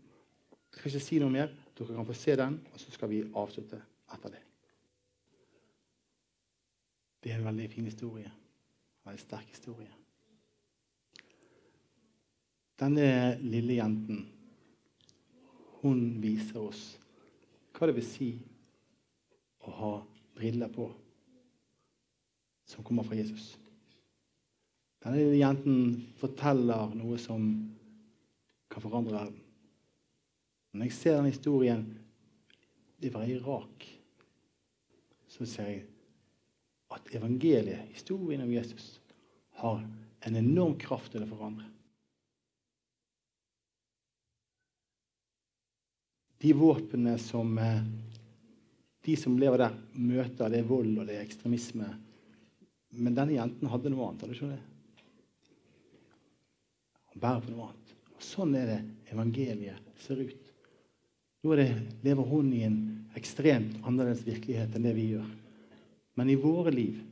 Jeg 0.73 0.81
skal 0.81 0.95
ikke 0.95 1.07
si 1.07 1.21
noe 1.23 1.35
mer. 1.35 1.53
Dere 1.75 1.99
kan 1.99 2.09
få 2.09 2.17
se 2.17 2.37
den, 2.39 2.57
og 2.73 2.81
så 2.81 2.95
skal 2.95 3.11
vi 3.11 3.21
avslutte 3.35 3.81
etter 4.15 4.37
det. 4.37 4.43
Det 7.25 7.33
er 7.33 7.41
en 7.41 7.49
veldig 7.51 7.69
fin 7.73 7.87
historie. 7.89 8.31
En 8.31 9.11
veldig 9.11 9.23
sterk 9.23 9.51
historie. 9.51 9.91
Denne 12.81 13.37
lille 13.43 13.79
jenten, 13.79 14.25
hun 15.83 16.01
viser 16.23 16.63
oss 16.65 16.83
hva 17.75 17.89
det 17.91 17.97
vil 17.99 18.07
si 18.07 18.29
å 19.65 19.75
ha 19.79 19.93
briller 20.35 20.71
på 20.75 20.89
som 22.67 22.87
kommer 22.87 23.07
fra 23.07 23.19
Jesus. 23.19 23.55
Denne 25.05 25.21
lille 25.21 25.39
jenten 25.39 25.99
forteller 26.19 26.95
noe 26.97 27.19
som 27.21 27.45
kan 28.73 28.83
forandre 28.83 29.15
verden. 29.19 29.41
Når 30.75 30.89
jeg 30.89 30.97
ser 30.97 31.19
den 31.19 31.31
historien 31.31 31.85
i 33.05 33.11
Irak, 33.35 33.85
så 35.29 35.47
ser 35.47 35.69
jeg 35.69 35.85
at 36.95 37.11
evangeliet, 37.15 37.91
historien 37.93 38.43
om 38.43 38.51
Jesus, 38.51 39.01
har 39.61 39.83
en 40.25 40.37
enorm 40.41 40.75
kraft 40.79 41.13
til 41.13 41.23
å 41.27 41.31
forandre. 41.31 41.69
De 46.45 46.53
våpnene 46.53 47.17
som 47.23 47.57
eh, 47.59 47.81
de 49.05 49.17
som 49.17 49.37
lever 49.41 49.61
der, 49.61 49.77
møter, 49.97 50.53
det 50.53 50.61
er 50.63 50.69
vold 50.69 50.93
og 50.97 51.09
det 51.09 51.19
er 51.19 51.25
ekstremisme. 51.25 51.89
Men 53.01 53.17
denne 53.17 53.37
jenten 53.37 53.69
hadde 53.69 53.93
noe 53.93 54.11
annet. 54.11 54.25
hadde 54.25 54.37
ikke 54.37 54.53
det? 54.53 54.61
Hun 57.13 57.25
bærer 57.25 57.43
på 57.45 57.53
noe 57.53 57.69
annet. 57.69 57.95
Og 58.15 58.25
Sånn 58.25 58.55
er 58.57 58.71
det 58.71 58.79
evangeliet 59.13 59.91
ser 60.05 60.21
ut. 60.25 60.53
Nå 61.45 61.57
lever 61.57 62.29
hun 62.31 62.53
i 62.57 62.63
en 62.65 62.79
ekstremt 63.19 63.77
annerledes 63.85 64.25
virkelighet 64.25 64.73
enn 64.77 64.87
det 64.89 64.95
vi 64.97 65.11
gjør. 65.13 65.27
Men 66.17 66.31
i 66.31 66.39
våre 66.41 66.73
liv 66.73 67.03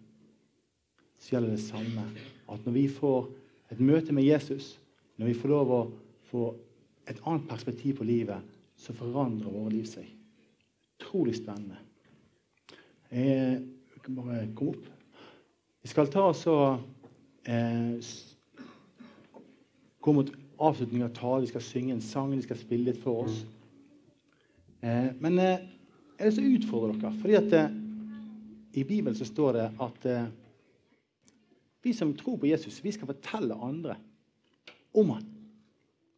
så 1.21 1.37
gjelder 1.37 1.53
det 1.53 1.65
samme. 1.65 2.07
At 2.49 2.65
når 2.65 2.77
vi 2.79 2.87
får 2.91 3.29
et 3.73 3.81
møte 3.85 4.15
med 4.17 4.27
Jesus, 4.27 4.79
når 5.21 5.33
vi 5.33 5.37
får 5.39 5.53
lov 5.53 5.77
å 5.77 5.83
få 6.31 6.49
et 7.09 7.21
annet 7.29 7.49
perspektiv 7.51 7.99
på 8.01 8.09
livet, 8.09 8.41
så 8.83 8.95
forandrer 8.97 9.53
våre 9.53 9.73
liv 9.77 9.87
seg. 9.87 10.09
Utrolig 10.99 11.37
spennende. 11.39 11.79
Jeg 13.13 14.03
kan 14.03 14.17
bare 14.19 14.47
komme 14.57 14.75
opp. 14.75 14.89
Vi 15.83 15.91
skal 15.91 16.11
ta 16.11 16.29
oss 16.31 16.45
og 16.51 16.83
eh, 17.51 17.99
gå 20.03 20.15
mot 20.15 20.31
avslutning 20.63 21.03
av 21.03 21.11
talen. 21.17 21.43
Vi 21.47 21.51
skal 21.51 21.65
synge 21.67 21.97
en 21.97 22.05
sang, 22.05 22.31
de 22.35 22.45
skal 22.45 22.61
spille 22.61 22.91
litt 22.91 23.01
for 23.03 23.25
oss. 23.27 23.43
Eh, 24.83 25.11
men 25.19 25.39
eh, 25.43 25.67
jeg 26.17 26.23
har 26.23 26.31
lyst 26.31 26.39
til 26.39 26.47
å 26.47 26.57
utfordre 26.61 27.01
dere. 27.01 27.19
fordi 27.19 27.39
at 27.39 27.57
eh, 27.59 27.75
I 28.79 28.87
Bibelen 28.87 29.19
så 29.19 29.27
står 29.27 29.59
det 29.59 29.69
at 29.87 30.09
eh, 30.11 30.31
vi 31.83 31.95
som 31.99 32.15
tror 32.15 32.39
på 32.39 32.47
Jesus, 32.47 32.79
vi 32.85 32.95
skal 32.95 33.11
fortelle 33.11 33.59
andre 33.59 33.99
om 34.95 35.17
han. 35.17 35.27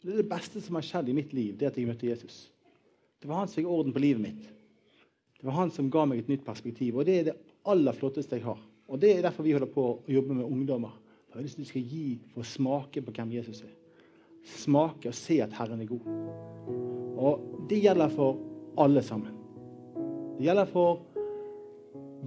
Det 0.04 0.12
er 0.12 0.20
det 0.20 0.28
beste 0.28 0.60
som 0.60 0.76
har 0.76 0.84
skjedd 0.84 1.08
i 1.08 1.16
mitt 1.16 1.32
liv, 1.32 1.56
det 1.56 1.70
at 1.70 1.78
jeg 1.80 1.88
møtte 1.88 2.10
Jesus. 2.10 2.50
Det 3.24 3.28
var 3.30 3.38
han 3.38 3.48
som 3.48 3.56
fikk 3.56 3.68
orden 3.72 3.92
på 3.96 4.00
livet 4.04 4.20
mitt. 4.20 4.48
Det 5.40 5.46
var 5.46 5.54
han 5.56 5.70
som 5.72 5.86
ga 5.88 6.02
meg 6.04 6.18
et 6.20 6.26
nytt 6.28 6.42
perspektiv. 6.44 6.98
Og 6.98 7.06
det 7.08 7.14
er 7.16 7.22
det 7.30 7.32
aller 7.72 7.96
flotteste 7.96 8.36
jeg 8.36 8.44
har. 8.44 8.58
Og 8.84 9.00
det 9.00 9.14
er 9.14 9.22
derfor 9.24 9.46
vi 9.46 9.54
holder 9.56 9.70
på 9.72 9.84
å 9.94 10.12
jobbe 10.12 10.36
med 10.36 10.44
ungdommer. 10.44 10.92
For 11.30 11.40
jeg 11.40 11.54
vil 11.56 11.68
skal 11.70 11.86
gi 11.88 12.02
for 12.34 12.44
å 12.44 12.50
smake 12.50 13.00
på 13.00 13.14
hvem 13.16 13.32
Jesus 13.38 13.62
er. 13.64 13.72
Smake 14.60 15.08
og 15.08 15.16
se 15.16 15.38
at 15.40 15.56
Herren 15.56 15.80
er 15.80 15.88
god. 15.88 16.04
Og 17.16 17.48
det 17.72 17.80
gjelder 17.86 18.12
for 18.12 18.44
alle 18.84 19.00
sammen. 19.08 19.40
Det 20.36 20.44
gjelder 20.44 20.68
for 20.76 21.00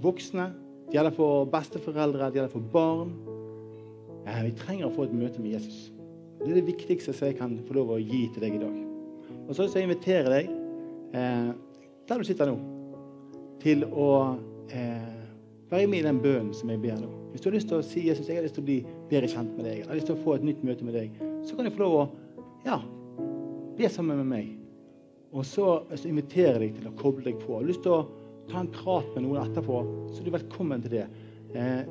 voksne, 0.02 0.50
det 0.88 0.98
gjelder 0.98 1.14
for 1.14 1.46
besteforeldre, 1.54 2.26
det 2.26 2.42
gjelder 2.42 2.56
for 2.58 2.70
barn. 2.74 3.14
Ja, 4.26 4.40
vi 4.42 4.56
trenger 4.66 4.90
å 4.90 4.94
få 4.98 5.06
et 5.06 5.14
møte 5.14 5.46
med 5.46 5.60
Jesus. 5.60 5.92
Det 6.42 6.50
er 6.50 6.58
det 6.58 6.68
viktigste 6.74 7.14
jeg 7.22 7.38
kan 7.38 7.54
få 7.70 7.78
lov 7.78 7.94
å 7.94 8.02
gi 8.02 8.26
til 8.34 8.42
deg 8.42 8.58
i 8.58 8.64
dag. 8.66 8.80
Og 9.46 9.54
så 9.54 9.68
vil 9.68 9.78
jeg 9.78 9.92
invitere 9.92 10.40
deg 10.40 10.57
eh, 11.12 11.50
der 12.08 12.20
du 12.20 12.26
sitter 12.26 12.50
nå, 12.50 12.58
til 13.62 13.84
å 13.88 14.10
eh, 14.72 15.14
være 15.70 15.88
med 15.90 16.02
i 16.02 16.06
den 16.06 16.20
bønnen 16.24 16.54
som 16.56 16.70
jeg 16.72 16.82
ber 16.82 17.00
nå. 17.00 17.10
Hvis 17.32 17.42
du 17.44 17.50
har 17.50 17.58
lyst 17.58 17.68
til 17.70 17.80
å 17.80 17.84
si 17.84 18.06
Jesus, 18.06 18.28
jeg 18.28 18.38
har 18.38 18.46
lyst 18.46 18.56
til 18.56 18.64
å 18.64 18.68
bli 18.68 18.78
bedre 19.10 19.28
kjent 19.30 19.56
med 19.56 19.66
deg, 19.68 19.82
jeg 19.82 19.90
har 19.90 19.98
lyst 19.98 20.08
til 20.08 20.16
å 20.16 20.22
få 20.24 20.38
et 20.38 20.46
nytt 20.46 20.62
møte 20.64 20.86
med 20.86 20.96
deg, 20.96 21.18
så 21.44 21.56
kan 21.56 21.68
du 21.68 21.74
få 21.74 21.84
lov 21.84 21.98
å 21.98 22.06
ja, 22.64 22.78
be 23.78 23.90
sammen 23.92 24.22
med 24.22 24.30
meg. 24.30 24.54
Og 25.36 25.44
så 25.44 25.82
inviterer 26.08 26.64
jeg 26.64 26.72
deg 26.72 26.80
til 26.80 26.88
å 26.88 26.96
koble 26.98 27.26
deg 27.26 27.36
på. 27.42 27.58
Har 27.58 27.68
lyst 27.68 27.84
til 27.84 27.98
å 27.98 28.06
ta 28.48 28.62
en 28.62 28.70
prat 28.72 29.10
med 29.14 29.26
noen 29.26 29.42
etterpå, 29.44 29.82
så 30.08 30.22
er 30.22 30.28
du 30.28 30.32
velkommen 30.32 30.84
til 30.84 30.94
det. 30.96 31.04
Eh, 31.52 31.82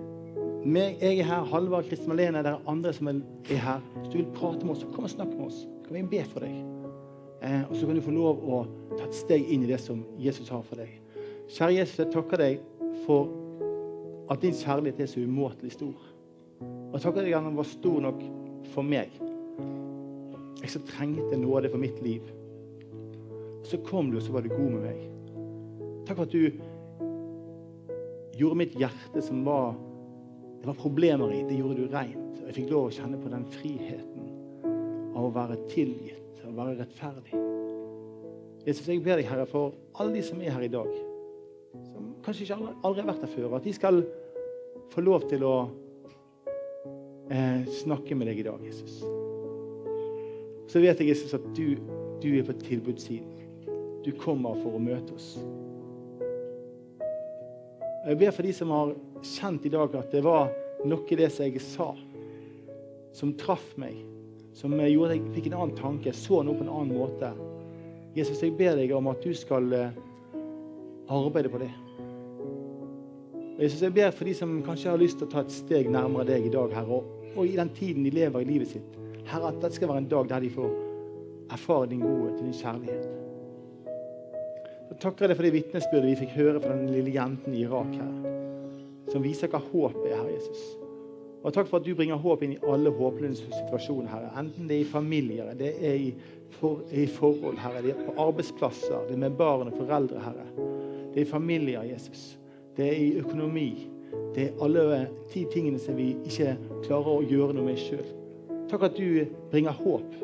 meg, 0.66 0.98
jeg 1.04 1.22
er 1.22 1.30
her, 1.30 1.46
Halvard, 1.52 1.86
Kristin 1.90 2.10
Malene, 2.12 2.42
det 2.46 2.56
er 2.56 2.72
andre 2.72 2.94
som 2.98 3.12
er 3.12 3.22
her. 3.62 3.86
Hvis 4.00 4.10
du 4.10 4.18
vil 4.18 4.32
prate 4.34 4.66
med 4.66 4.74
oss, 4.74 4.82
så 4.82 4.90
kom 4.96 5.06
og 5.06 5.14
snakk 5.14 5.36
med 5.36 5.46
oss. 5.52 5.62
Så 5.68 5.86
Kan 5.86 6.00
vi 6.00 6.18
be 6.18 6.26
for 6.26 6.46
deg? 6.46 6.58
Eh, 7.46 7.62
og 7.70 7.78
så 7.78 7.86
kan 7.86 7.96
du 7.96 8.02
få 8.02 8.16
lov 8.16 8.42
å 8.42 8.64
ta 8.98 9.08
et 9.08 9.18
steg 9.18 9.50
inn 9.54 9.64
i 9.66 9.70
det 9.70 9.80
som 9.82 10.04
Jesus 10.20 10.50
har 10.54 10.64
for 10.68 10.82
deg. 10.82 10.92
Kjære 11.48 11.78
Jesus, 11.78 12.00
jeg 12.02 12.12
takker 12.14 12.42
deg 12.42 12.62
for 13.06 13.30
at 14.32 14.42
din 14.44 14.56
kjærlighet 14.58 15.00
er 15.04 15.12
så 15.12 15.24
umåtelig 15.24 15.74
stor. 15.78 15.96
Og 16.62 16.98
jeg 16.98 17.04
takker 17.06 17.24
deg 17.24 17.38
at 17.38 17.48
den 17.48 17.60
var 17.60 17.70
stor 17.70 18.00
nok 18.04 18.24
for 18.74 18.84
meg. 18.88 19.14
Jeg 20.64 20.74
så 20.74 20.82
trengte 20.90 21.40
nåde 21.40 21.72
for 21.72 21.80
mitt 21.82 22.02
liv. 22.04 22.26
Så 23.68 23.80
kom 23.86 24.12
du, 24.12 24.18
og 24.18 24.26
så 24.26 24.34
var 24.36 24.44
du 24.44 24.52
god 24.52 24.72
med 24.76 24.84
meg. 24.88 25.00
Takk 26.08 26.18
for 26.20 26.26
at 26.28 26.36
du 26.36 26.52
gjorde 28.38 28.60
mitt 28.60 28.76
hjerte 28.80 29.24
som 29.24 29.44
var 29.48 29.76
det 30.58 30.68
var 30.68 30.80
problemer 30.80 31.32
i, 31.32 31.44
det 31.48 31.60
gjorde 31.60 31.84
du 31.84 31.92
rent. 31.94 32.40
Og 32.42 32.48
jeg 32.50 32.56
fikk 32.62 32.72
lov 32.74 32.90
å 32.90 32.96
kjenne 32.96 33.20
på 33.22 33.32
den 33.32 33.46
friheten 33.54 34.32
av 35.14 35.28
å 35.28 35.36
være 35.36 35.60
tilgitt 35.72 36.42
av 36.44 36.52
å 36.52 36.58
være 36.58 36.80
rettferdig. 36.82 37.47
Jesus, 38.68 38.88
jeg 38.88 39.00
ber 39.04 39.16
deg, 39.16 39.28
Herre, 39.30 39.46
for 39.48 39.76
alle 39.96 40.18
de 40.18 40.22
som 40.28 40.42
er 40.44 40.52
her 40.52 40.66
i 40.66 40.72
dag, 40.72 40.88
som 41.88 42.10
kanskje 42.26 42.44
ikke 42.44 42.58
aldri, 42.58 42.74
aldri 42.90 43.04
har 43.04 43.08
vært 43.08 43.22
her 43.24 43.32
før, 43.32 43.54
at 43.56 43.68
de 43.68 43.74
skal 43.76 44.02
få 44.92 45.04
lov 45.06 45.28
til 45.32 45.46
å 45.48 45.54
eh, 47.32 47.64
snakke 47.80 48.18
med 48.18 48.28
deg 48.28 48.42
i 48.42 48.48
dag, 48.50 48.66
Jesus. 48.68 48.98
Så 50.68 50.82
vet 50.84 51.00
jeg, 51.00 51.14
Jesus, 51.14 51.38
at 51.38 51.48
du, 51.56 51.78
du 52.20 52.28
er 52.34 52.44
på 52.44 52.58
tilbudssiden. 52.60 53.72
Du 54.04 54.12
kommer 54.20 54.60
for 54.60 54.76
å 54.76 54.84
møte 54.84 55.16
oss. 55.16 55.30
Jeg 58.08 58.20
ber 58.20 58.36
for 58.36 58.48
de 58.48 58.54
som 58.56 58.76
har 58.76 58.94
kjent 59.24 59.66
i 59.68 59.72
dag 59.72 59.96
at 60.00 60.12
det 60.12 60.26
var 60.28 60.52
noe 60.88 61.08
i 61.08 61.20
det 61.20 61.32
som 61.32 61.48
jeg 61.48 61.64
sa, 61.64 61.90
som 63.16 63.36
traff 63.40 63.74
meg 63.80 63.96
som 64.58 64.74
gjorde 64.74 65.14
at 65.14 65.20
jeg 65.20 65.34
fikk 65.36 65.52
en 65.52 65.60
annen 65.60 65.78
tanke, 65.78 66.12
så 66.18 66.42
noe 66.42 66.58
på 66.58 66.66
en 66.66 66.72
annen 66.74 66.98
måte. 66.98 67.30
Jesus, 68.18 68.40
jeg 68.42 68.56
ber 68.58 68.74
deg 68.80 68.92
om 68.98 69.12
at 69.12 69.22
du 69.22 69.30
skal 69.38 69.68
eh, 69.78 69.98
arbeide 71.14 71.52
på 71.54 71.60
det. 71.62 71.70
Jesus, 73.60 73.82
jeg 73.82 73.94
ber 73.94 74.10
for 74.14 74.26
de 74.26 74.34
som 74.38 74.56
kanskje 74.66 74.90
har 74.90 75.02
lyst 75.02 75.20
til 75.20 75.28
å 75.28 75.34
ta 75.36 75.44
et 75.46 75.54
steg 75.54 75.90
nærmere 75.94 76.26
deg 76.32 76.48
i 76.48 76.54
dag, 76.54 76.74
Herre, 76.74 76.98
og, 76.98 77.30
og, 77.36 77.44
i 77.46 77.58
den 77.60 77.70
tiden 77.78 78.08
de 78.08 78.14
lever 78.16 78.42
i 78.42 78.50
livet 78.50 78.74
sitt. 78.74 78.98
Herre, 79.28 79.52
at 79.52 79.62
dette 79.62 79.78
skal 79.78 79.92
være 79.92 80.06
en 80.06 80.10
dag 80.10 80.32
der 80.32 80.48
de 80.48 80.50
får 80.56 80.74
erfare 81.54 81.92
din 81.94 82.02
godhet 82.02 82.40
og 82.40 82.44
din 82.48 82.58
kjærlighet. 82.58 83.06
Så 84.88 85.00
takker 85.04 85.26
jeg 85.26 85.30
deg 85.30 85.38
for 85.38 85.50
det 85.50 85.56
vitnesbyrdet 85.60 86.10
vi 86.10 86.20
fikk 86.24 86.36
høre 86.40 86.64
fra 86.64 86.74
den 86.74 86.90
lille 86.96 87.14
jenten 87.14 87.54
i 87.54 87.64
Irak, 87.68 87.94
her, 88.02 88.36
som 89.14 89.26
viser 89.26 89.54
hva 89.54 89.62
håp 89.62 90.02
er, 90.08 90.16
Herre 90.16 90.34
Jesus. 90.34 90.87
Og 91.44 91.54
takk 91.54 91.68
for 91.70 91.80
at 91.80 91.86
du 91.86 91.94
bringer 91.96 92.18
håp 92.20 92.42
inn 92.44 92.56
i 92.56 92.62
alle 92.68 92.92
håpløse 92.98 93.46
situasjoner, 93.46 94.10
Herre. 94.10 94.32
Enten 94.40 94.70
det 94.70 94.80
er 94.80 94.86
i 94.86 94.90
familier, 94.90 95.52
det 95.58 95.74
er 95.86 96.00
i, 96.02 96.10
for, 96.58 96.82
i 96.92 97.06
forhold, 97.08 97.60
Herre. 97.62 97.84
Det 97.86 97.94
er 97.94 98.06
på 98.08 98.16
arbeidsplasser, 98.28 99.06
det 99.08 99.16
er 99.16 99.24
med 99.28 99.38
barn 99.40 99.70
og 99.70 99.78
foreldre, 99.78 100.24
Herre. 100.24 100.48
Det 101.14 101.22
er 101.22 101.28
i 101.28 101.30
familier, 101.30 101.86
Jesus. 101.88 102.40
Det 102.78 102.88
er 102.88 102.98
i 102.98 103.12
økonomi. 103.22 103.70
Det 104.36 104.44
er 104.48 104.64
alle 104.64 105.08
de 105.34 105.46
tingene 105.54 105.80
som 105.82 105.98
vi 105.98 106.12
ikke 106.26 106.56
klarer 106.86 107.20
å 107.20 107.26
gjøre 107.26 107.56
noe 107.58 107.70
med 107.70 107.80
sjøl. 107.82 108.06
Takk 108.68 108.90
at 108.90 108.98
du 109.00 109.24
bringer 109.52 109.78
håp. 109.78 110.18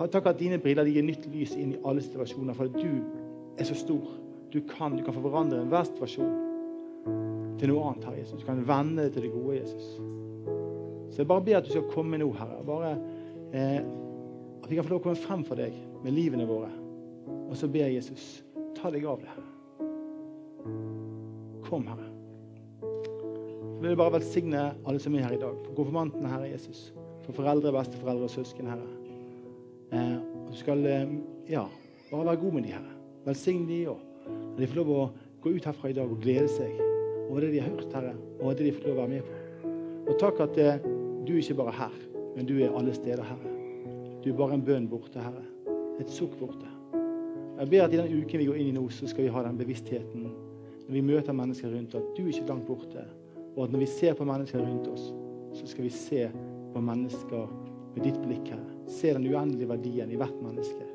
Takk 0.00 0.30
at 0.30 0.38
dine 0.40 0.58
briller 0.60 0.88
gir 0.88 1.04
nytt 1.04 1.26
lys 1.32 1.56
inn 1.56 1.74
i 1.74 1.80
alle 1.84 2.02
situasjoner, 2.04 2.56
for 2.56 2.70
at 2.70 2.76
du 2.76 3.00
er 3.60 3.68
så 3.68 3.76
stor. 3.76 4.06
Du 4.52 4.60
kan, 4.66 4.96
du 4.96 5.04
kan 5.06 5.14
forandre 5.14 5.60
enhver 5.62 5.86
situasjon 5.88 6.38
til 7.60 7.70
noe 7.70 7.90
annet, 7.90 8.06
Herre 8.08 8.22
Jesus. 8.22 8.40
Du 8.40 8.46
kan 8.48 8.64
vende 8.66 9.04
det 9.04 9.14
til 9.14 9.28
det 9.28 9.34
gode, 9.34 9.60
Jesus. 9.60 10.19
Så 11.10 11.22
jeg 11.22 11.30
bare 11.30 11.44
ber 11.44 11.58
at 11.58 11.66
du 11.66 11.72
skal 11.72 11.88
komme 11.90 12.18
nå, 12.20 12.28
Herre. 12.38 12.60
Bare 12.66 12.92
eh, 13.52 13.80
At 14.60 14.70
vi 14.70 14.76
kan 14.78 14.86
få 14.86 14.94
lov 14.94 15.00
å 15.00 15.04
komme 15.08 15.18
frem 15.18 15.42
for 15.46 15.58
deg 15.58 15.74
med 16.04 16.14
livene 16.14 16.46
våre. 16.48 16.70
Og 17.50 17.56
så 17.58 17.68
ber 17.70 17.88
jeg 17.88 17.98
Jesus, 17.98 18.44
ta 18.78 18.92
deg 18.92 19.06
av 19.08 19.22
det, 19.24 19.32
Kom, 21.66 21.84
Herre. 21.86 22.06
Så 22.82 23.82
vil 23.82 23.92
jeg 23.92 23.98
bare 24.00 24.16
velsigne 24.18 24.62
alle 24.84 25.00
som 25.02 25.14
er 25.14 25.26
her 25.26 25.36
i 25.36 25.40
dag. 25.40 25.58
For 25.64 25.76
konfirmantene, 25.78 26.30
Herre 26.30 26.50
Jesus. 26.50 26.90
For 27.24 27.36
foreldre, 27.36 27.72
besteforeldre 27.74 28.26
og 28.26 28.32
søsken, 28.32 28.70
Herre. 28.70 28.88
Eh, 29.94 30.16
du 30.50 30.54
skal 30.58 30.86
eh, 30.86 31.16
ja, 31.50 31.64
bare 32.10 32.26
være 32.32 32.42
god 32.42 32.56
med 32.58 32.66
de, 32.66 32.74
Herre. 32.74 32.94
Velsign 33.26 33.66
de, 33.68 33.82
òg. 33.90 34.06
de 34.58 34.68
får 34.70 34.80
lov 34.82 34.94
å 34.94 35.02
gå 35.42 35.54
ut 35.56 35.66
herfra 35.66 35.90
i 35.90 35.96
dag 35.96 36.10
og 36.10 36.22
glede 36.22 36.48
seg 36.52 36.74
over 37.30 37.44
det 37.44 37.52
de 37.54 37.60
har 37.62 37.70
hørt, 37.70 37.92
Herre, 37.94 38.14
og 38.40 38.56
det 38.58 38.66
de 38.66 38.72
får 38.74 38.88
lov 38.88 38.96
å 38.96 39.00
være 39.00 39.12
med 39.14 39.28
på. 39.28 39.74
Og 40.10 40.16
takk 40.18 40.42
at 40.42 40.58
eh, 40.58 40.88
du 41.30 41.36
er 41.36 41.42
ikke 41.44 41.54
bare 41.54 41.68
er 41.68 41.78
her, 41.78 41.96
men 42.36 42.46
du 42.46 42.56
er 42.58 42.72
alle 42.74 42.94
steder, 42.94 43.22
Herre. 43.22 43.50
Du 44.24 44.32
er 44.32 44.36
bare 44.36 44.56
en 44.56 44.64
bønn 44.66 44.88
borte, 44.90 45.22
Herre. 45.22 45.44
Et 46.02 46.10
sukk 46.10 46.34
borte. 46.40 46.66
Jeg 47.60 47.70
ber 47.70 47.84
at 47.84 47.94
i 47.94 48.00
den 48.00 48.22
uken 48.22 48.40
vi 48.40 48.46
går 48.48 48.58
inn 48.58 48.70
i 48.72 48.74
nå, 48.74 48.82
så 48.90 49.06
skal 49.06 49.26
vi 49.26 49.32
ha 49.34 49.42
den 49.46 49.58
bevisstheten 49.60 50.24
når 50.90 50.96
vi 50.96 51.02
møter 51.06 51.36
mennesker 51.36 51.70
rundt, 51.70 51.94
at 51.94 52.06
du 52.16 52.24
er 52.24 52.32
ikke 52.32 52.48
langt 52.48 52.66
borte. 52.66 53.04
Og 53.54 53.60
at 53.62 53.70
når 53.70 53.84
vi 53.84 53.86
ser 53.86 54.16
på 54.18 54.24
mennesker 54.26 54.58
rundt 54.58 54.88
oss, 54.90 55.04
så 55.54 55.68
skal 55.70 55.86
vi 55.86 55.92
se 55.94 56.24
på 56.74 56.82
mennesker 56.82 57.44
med 57.94 58.02
ditt 58.08 58.18
blikk, 58.24 58.50
Herre. 58.50 58.78
Se 58.90 59.12
den 59.14 59.28
uendelige 59.30 59.70
verdien 59.70 60.10
i 60.10 60.18
hvert 60.18 60.40
menneske. 60.42 60.88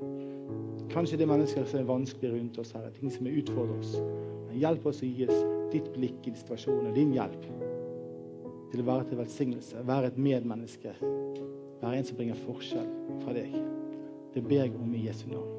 Kanskje 0.91 1.21
det 1.21 1.24
er 1.30 1.32
mennesker 1.32 1.69
som 1.69 1.80
er 1.80 1.88
vanskelig 1.88 2.34
rundt 2.34 2.60
oss, 2.60 2.74
Herre. 2.76 2.91
Ting 2.98 3.13
som 3.13 3.30
er 3.30 3.39
utfordrer 3.39 3.80
oss. 3.80 3.95
Men 4.50 4.60
hjelp 4.65 4.91
oss 4.91 5.00
å 5.00 5.08
gi 5.08 5.30
oss 5.30 5.48
ditt 5.71 5.88
blikk 5.95 6.28
i 6.28 6.36
situasjonen, 6.36 6.91
din 6.98 7.15
hjelp 7.15 7.48
til 8.76 8.84
å 8.84 8.92
være 8.92 9.08
til 9.10 9.20
velsignelse, 9.22 9.84
være 9.88 10.12
et 10.12 10.18
medmenneske, 10.20 10.96
være 11.82 11.96
en 11.96 12.08
som 12.08 12.18
bringer 12.20 12.42
forskjell 12.44 12.90
fra 13.24 13.36
deg. 13.38 13.56
Det 14.36 14.44
ber 14.44 14.66
jeg 14.66 14.76
om 14.76 14.96
i 14.96 15.06
Jesu 15.08 15.30
navn. 15.32 15.55